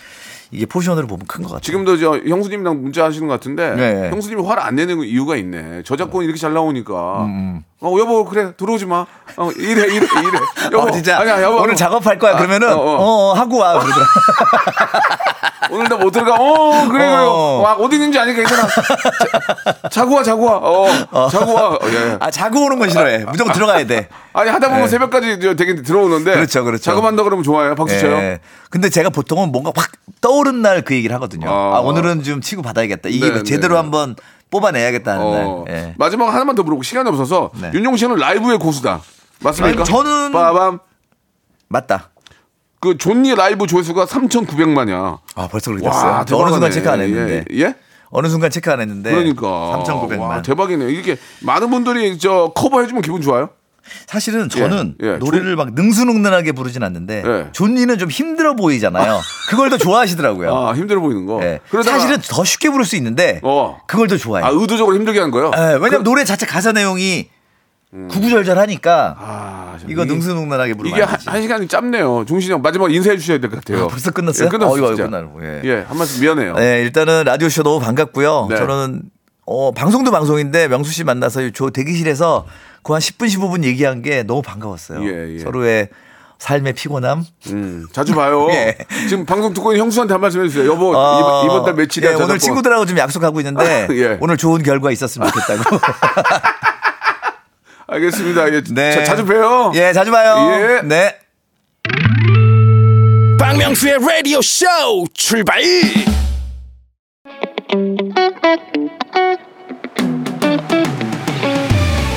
이게 0.51 0.65
포지션으로 0.65 1.07
보면 1.07 1.27
큰 1.27 1.41
것 1.43 1.49
같아요. 1.49 1.61
지금도 1.61 1.97
저 1.97 2.17
형수님이랑 2.19 2.81
문자 2.81 3.03
하시는 3.03 3.27
것 3.27 3.33
같은데 3.33 3.75
네. 3.75 4.09
형수님이 4.09 4.41
화를 4.43 4.63
안 4.63 4.75
내는 4.75 4.99
이유가 5.03 5.35
있네. 5.35 5.83
저작권 5.83 6.23
이렇게 6.23 6.39
잘 6.39 6.53
나오니까. 6.53 7.25
음, 7.25 7.63
어 7.81 7.93
여보 7.99 8.23
그래 8.23 8.53
들어오지 8.55 8.85
마. 8.85 9.05
어 9.35 9.51
이래 9.57 9.81
이래 9.87 9.95
이래. 9.97 10.39
여보 10.71 10.87
어, 10.87 10.91
진짜 10.91 11.19
아니야 11.19 11.41
여보 11.43 11.57
오늘 11.57 11.75
작업할 11.75 12.17
거야 12.17 12.35
아, 12.35 12.37
그러면은 12.37 12.69
어, 12.71 12.77
어, 12.77 12.95
어. 12.95 13.01
어, 13.01 13.33
하고 13.33 13.57
와 13.57 13.73
그러더라. 13.79 14.05
오늘 15.71 15.87
나못 15.89 16.11
들어가. 16.13 16.35
어 16.35 16.87
그래 16.87 17.05
그래. 17.05 17.15
어. 17.17 17.61
와 17.63 17.73
어디 17.75 17.95
있는지 17.97 18.17
아니까 18.19 18.37
괜찮아. 18.37 18.67
자, 18.67 19.89
자고 19.89 20.15
와 20.15 20.23
자고 20.23 20.45
와. 20.45 20.57
어, 20.57 21.29
자고 21.29 21.53
와. 21.53 21.69
어, 21.69 21.79
예, 21.85 21.93
예. 21.93 22.17
아 22.19 22.31
자고 22.31 22.65
오는 22.65 22.79
건 22.79 22.89
싫어해. 22.89 23.25
무조건 23.25 23.53
들어가야 23.53 23.85
돼. 23.85 24.07
아니 24.33 24.49
하다 24.49 24.67
보면 24.69 24.83
네. 24.83 24.87
새벽까지 24.89 25.39
저 25.41 25.55
되게 25.55 25.75
들어오는데. 25.81 26.33
그렇죠, 26.33 26.63
그렇죠. 26.63 26.83
작업한다 26.83 27.23
그러면 27.23 27.43
좋아요. 27.43 27.75
박수 27.75 27.99
쳐요. 27.99 28.13
예. 28.17 28.39
근데 28.69 28.89
제가 28.89 29.09
보통은 29.09 29.51
뭔가 29.51 29.71
확 29.75 29.91
떠오른 30.21 30.61
날 30.61 30.81
그 30.83 30.93
얘기를 30.95 31.13
하거든요. 31.15 31.49
아. 31.49 31.77
아, 31.77 31.79
오늘은 31.79 32.23
좀 32.23 32.41
치고 32.41 32.61
받아야겠다. 32.61 33.09
이게 33.09 33.29
네, 33.31 33.43
제대로 33.43 33.73
네. 33.75 33.81
한번 33.81 34.15
뽑아내야겠다 34.51 35.11
하는 35.13 35.23
어, 35.25 35.63
날. 35.67 35.75
예. 35.75 35.93
마지막 35.97 36.27
하나만 36.33 36.55
더 36.55 36.63
물어보고 36.63 36.83
시간이 36.83 37.09
없어서 37.09 37.51
네. 37.59 37.71
윤종신 37.73 37.97
씨는 37.97 38.15
라이브의 38.15 38.57
고수다. 38.59 39.01
맞습니까? 39.41 39.83
저는- 39.83 40.31
빠밤. 40.33 40.79
맞다. 41.67 42.09
그 42.79 42.97
좋니 42.97 43.35
라이브 43.35 43.65
조회수가 43.65 44.05
3,900만이야. 44.05 45.19
아 45.35 45.47
벌써 45.47 45.71
그렇게 45.71 45.87
됐어요. 45.87 46.25
저 46.27 46.37
어느 46.37 46.51
순간 46.51 46.71
체크 46.71 46.89
안 46.89 47.01
했는데. 47.01 47.45
예? 47.51 47.59
예? 47.61 47.75
어느 48.09 48.27
순간 48.27 48.49
체크 48.49 48.71
안 48.71 48.79
했는데. 48.79 49.11
그러니까 49.11 49.83
3,900만. 49.85 50.19
와, 50.19 50.41
대박이네. 50.41 50.91
이게 50.91 51.17
많은 51.41 51.69
분들이 51.69 52.17
저 52.17 52.51
커버 52.55 52.81
해 52.81 52.87
주면 52.87 53.01
기분 53.01 53.21
좋아요. 53.21 53.49
사실은 54.05 54.49
저는 54.49 54.95
예, 55.01 55.13
예. 55.13 55.17
노래를 55.17 55.55
막 55.55 55.73
능수능란하게 55.73 56.51
부르진 56.51 56.83
않는데 56.83 57.23
예. 57.25 57.47
좋니는 57.53 57.97
좀 57.97 58.09
힘들어 58.09 58.53
보이잖아요. 58.53 59.21
그걸 59.49 59.69
더 59.69 59.77
좋아하시더라고요. 59.77 60.53
아 60.53 60.73
힘들어 60.73 60.99
보이는 60.99 61.25
거. 61.25 61.41
예. 61.41 61.61
사실은 61.83 62.17
더 62.21 62.43
쉽게 62.43 62.69
부를 62.69 62.83
수 62.85 62.97
있는데 62.97 63.39
어. 63.43 63.79
그걸 63.87 64.07
더 64.07 64.17
좋아해요. 64.17 64.45
아 64.45 64.49
의도적으로 64.49 64.95
힘들게 64.95 65.21
한 65.21 65.31
거요. 65.31 65.51
예, 65.55 65.77
왜냐면 65.81 66.03
노래 66.03 66.25
자체 66.25 66.45
가사 66.45 66.73
내용이 66.73 67.29
구구절절하니까 68.09 69.15
아, 69.19 69.77
이거 69.87 70.05
능수능란하게 70.05 70.73
부르면 70.75 70.95
이게 70.97 71.03
안 71.03 71.09
한. 71.09 71.19
한 71.25 71.41
시간이 71.41 71.67
짧네요. 71.67 72.25
종신이 72.27 72.53
형 72.53 72.61
마지막 72.61 72.93
인사해 72.93 73.17
주셔야 73.17 73.39
될 73.39 73.49
것 73.49 73.63
같아요. 73.63 73.85
아, 73.85 73.87
벌써 73.87 74.11
끝났어요? 74.11 74.45
예, 74.45 74.49
끝났어요. 74.49 74.85
어, 74.85 75.37
예. 75.41 75.61
예, 75.63 75.85
한 75.87 75.97
말씀 75.97 76.21
미안해요. 76.21 76.55
네, 76.55 76.81
일단은 76.81 77.23
라디오 77.25 77.49
쇼 77.49 77.63
너무 77.63 77.79
반갑고요. 77.79 78.47
네. 78.49 78.57
저는 78.57 79.01
어, 79.45 79.71
방송도 79.71 80.11
방송인데 80.11 80.67
명수 80.67 80.91
씨 80.91 81.03
만나서 81.03 81.49
저 81.51 81.69
대기실에서 81.69 82.45
그 82.83 82.93
한 82.93 82.99
10분 83.01 83.27
15분 83.27 83.63
얘기한 83.65 84.01
게 84.01 84.23
너무 84.23 84.41
반가웠어요. 84.41 85.03
예, 85.03 85.35
예. 85.35 85.39
서로의 85.39 85.89
삶의 86.39 86.73
피곤함. 86.73 87.25
음, 87.47 87.85
자주 87.91 88.13
봐요. 88.13 88.47
예. 88.53 88.77
지금 89.09 89.25
방송 89.25 89.53
듣고 89.53 89.71
있는 89.73 89.83
형수한테 89.85 90.13
한 90.13 90.21
말씀 90.21 90.41
해주세요. 90.43 90.71
여보 90.71 90.95
어, 90.95 91.19
이번, 91.19 91.45
이번 91.45 91.65
달 91.65 91.73
며칠이야? 91.73 92.11
예, 92.11 92.13
오늘 92.15 92.21
저작권. 92.27 92.39
친구들하고 92.39 92.85
좀 92.85 92.97
약속하고 92.97 93.39
있는데 93.41 93.87
예. 93.91 94.17
오늘 94.21 94.37
좋은 94.37 94.61
결과 94.63 94.91
있었으면 94.91 95.29
좋겠다고. 95.31 95.77
알겠습니다. 97.87 98.53
예, 98.53 98.61
네. 98.69 98.91
자, 98.91 99.03
자주 99.03 99.25
봬요. 99.25 99.71
예, 99.75 99.93
자주 99.93 100.11
봐요. 100.11 100.35
예. 100.51 100.81
네. 100.87 101.15
박명수의 103.39 103.99
라디오 103.99 104.41
쇼 104.41 104.65
출발 105.13 105.61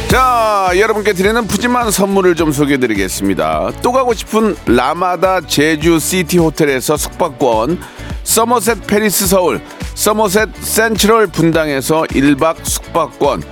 자, 0.09 0.73
여러분께 0.77 1.13
드리는 1.13 1.47
푸짐한 1.47 1.93
선물을 1.93 2.35
좀 2.35 2.51
소개해 2.51 2.79
드리겠습니다. 2.79 3.71
또 3.81 3.93
가고 3.93 4.13
싶은 4.13 4.57
라마다 4.67 5.41
제주 5.41 6.01
시티 6.01 6.39
호텔에서 6.39 6.97
숙박권, 6.97 7.81
서머셋 8.25 8.89
팰리스 8.89 9.29
서울, 9.29 9.61
서머셋 9.95 10.49
센트럴 10.61 11.29
분당에서 11.29 12.03
1박 12.11 12.65
숙박권, 12.65 13.45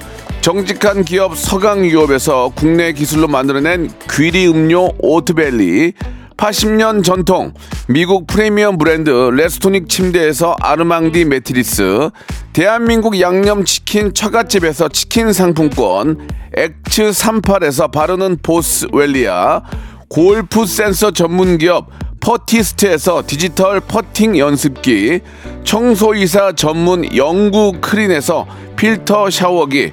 정직한 0.49 1.05
기업 1.05 1.37
서강유업에서 1.37 2.53
국내 2.55 2.95
기술로 2.95 3.29
만들어낸 3.29 3.91
귀리 4.11 4.49
음료 4.49 4.89
오트벨리, 4.99 5.93
80년 6.39 7.05
전통 7.05 7.53
미국 7.87 8.27
프리미엄 8.27 8.79
브랜드 8.79 9.11
레스토닉 9.11 9.91
침대에서 9.91 10.57
아르망디 10.59 11.27
매트리스 11.27 12.09
대한민국 12.55 13.21
양념치킨 13.21 14.15
처갓집에서 14.15 14.89
치킨 14.89 15.35
상품권 15.35 16.27
엑츠 16.55 17.11
38에서 17.11 17.93
바르는 17.93 18.39
보스웰리아 18.43 19.61
골프 20.09 20.65
센서 20.65 21.11
전문기업 21.11 21.91
퍼티스트에서 22.21 23.23
디지털 23.27 23.81
퍼팅 23.81 24.39
연습기 24.39 25.21
청소이사 25.65 26.53
전문 26.53 27.15
영구 27.15 27.75
크린에서 27.83 28.47
필터 28.77 29.29
샤워기 29.29 29.93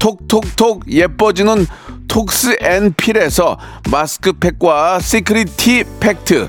톡톡톡 0.00 0.90
예뻐지는 0.90 1.66
톡스 2.08 2.56
앤 2.62 2.92
필에서 2.94 3.56
마스크팩과 3.90 4.98
시크릿 4.98 5.56
티 5.56 5.84
팩트 6.00 6.48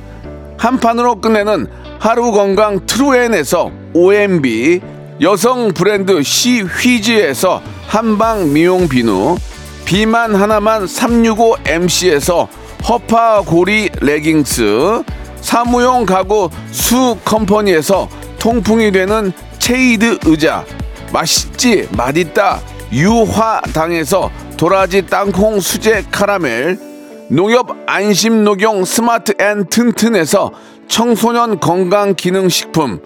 한 0.57 0.80
판으로 0.80 1.21
끝내는 1.21 1.67
하루 1.99 2.32
건강 2.32 2.84
트루엔에서 2.88 3.71
OMB 3.93 4.82
여성 5.21 5.71
브랜드 5.73 6.23
시휘즈에서 6.23 7.61
한방 7.88 8.51
미용 8.51 8.88
비누 8.88 9.38
비만 9.86 10.34
하나만 10.34 10.86
365MC에서 10.86 12.47
허파 12.88 13.41
고리 13.41 13.89
레깅스 13.99 15.03
사무용 15.41 16.05
가구 16.05 16.49
수 16.71 17.17
컴퍼니에서 17.26 18.07
통풍이 18.39 18.91
되는 18.91 19.32
체이드 19.59 20.19
의자 20.26 20.65
맛있지 21.11 21.88
맛있다 21.91 22.61
유화당에서 22.91 24.31
도라지 24.57 25.05
땅콩 25.05 25.59
수제 25.59 26.05
카라멜 26.11 26.77
농협 27.29 27.69
안심 27.87 28.43
녹용 28.43 28.83
스마트 28.85 29.33
앤 29.39 29.65
튼튼에서 29.65 30.51
청소년 30.87 31.59
건강 31.59 32.13
기능 32.15 32.49
식품 32.49 32.99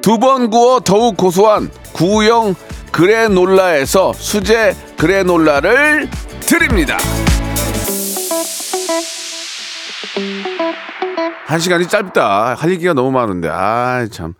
두 0.00 0.18
번 0.18 0.50
구워 0.50 0.80
더욱 0.80 1.16
고소한 1.16 1.70
구형 1.92 2.54
그래놀라에서 2.92 4.12
수제 4.12 4.76
그래놀라를 4.96 6.08
드립니다. 6.40 6.98
한 11.46 11.60
시간이 11.60 11.88
짧다. 11.88 12.54
할 12.54 12.70
얘기가 12.70 12.94
너무 12.94 13.10
많은데. 13.10 13.48
아, 13.50 14.06
참. 14.10 14.34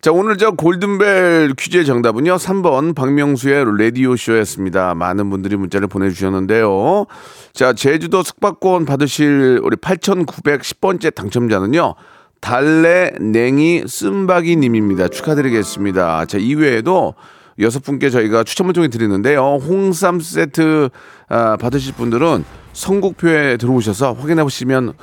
자, 0.00 0.12
오늘 0.12 0.36
저 0.36 0.50
골든벨 0.50 1.54
퀴즈의 1.56 1.84
정답은요. 1.84 2.36
3번 2.36 2.94
박명수의 2.94 3.64
라디오쇼였습니다. 3.78 4.94
많은 4.94 5.30
분들이 5.30 5.56
문자를 5.56 5.88
보내주셨는데요. 5.88 7.06
자, 7.52 7.72
제주도 7.72 8.22
숙박권 8.22 8.86
받으실 8.86 9.60
우리 9.62 9.76
8,910번째 9.76 11.14
당첨자는요. 11.14 11.94
달래 12.40 13.12
냉이 13.20 13.84
쓴바기 13.86 14.56
님입니다. 14.56 15.08
축하드리겠습니다. 15.08 16.26
자, 16.26 16.38
이외에도 16.38 17.14
여섯 17.60 17.82
분께 17.82 18.10
저희가 18.10 18.44
추첨을 18.44 18.72
통해 18.72 18.88
드리는데요. 18.88 19.58
홍삼 19.60 20.20
세트 20.20 20.90
아, 21.28 21.56
받으실 21.56 21.94
분들은 21.94 22.44
선곡표에 22.72 23.56
들어오셔서 23.56 24.12
확인해 24.12 24.42
보시면 24.44 24.94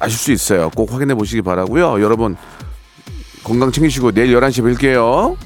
아실 0.00 0.18
수 0.18 0.32
있어요. 0.32 0.70
꼭 0.70 0.92
확인해 0.92 1.14
보시기 1.14 1.42
바라고요. 1.42 2.02
여러분 2.02 2.36
건강 3.44 3.70
챙기시고 3.70 4.12
내일 4.12 4.34
11시에 4.34 4.76
뵐게요. 4.76 5.36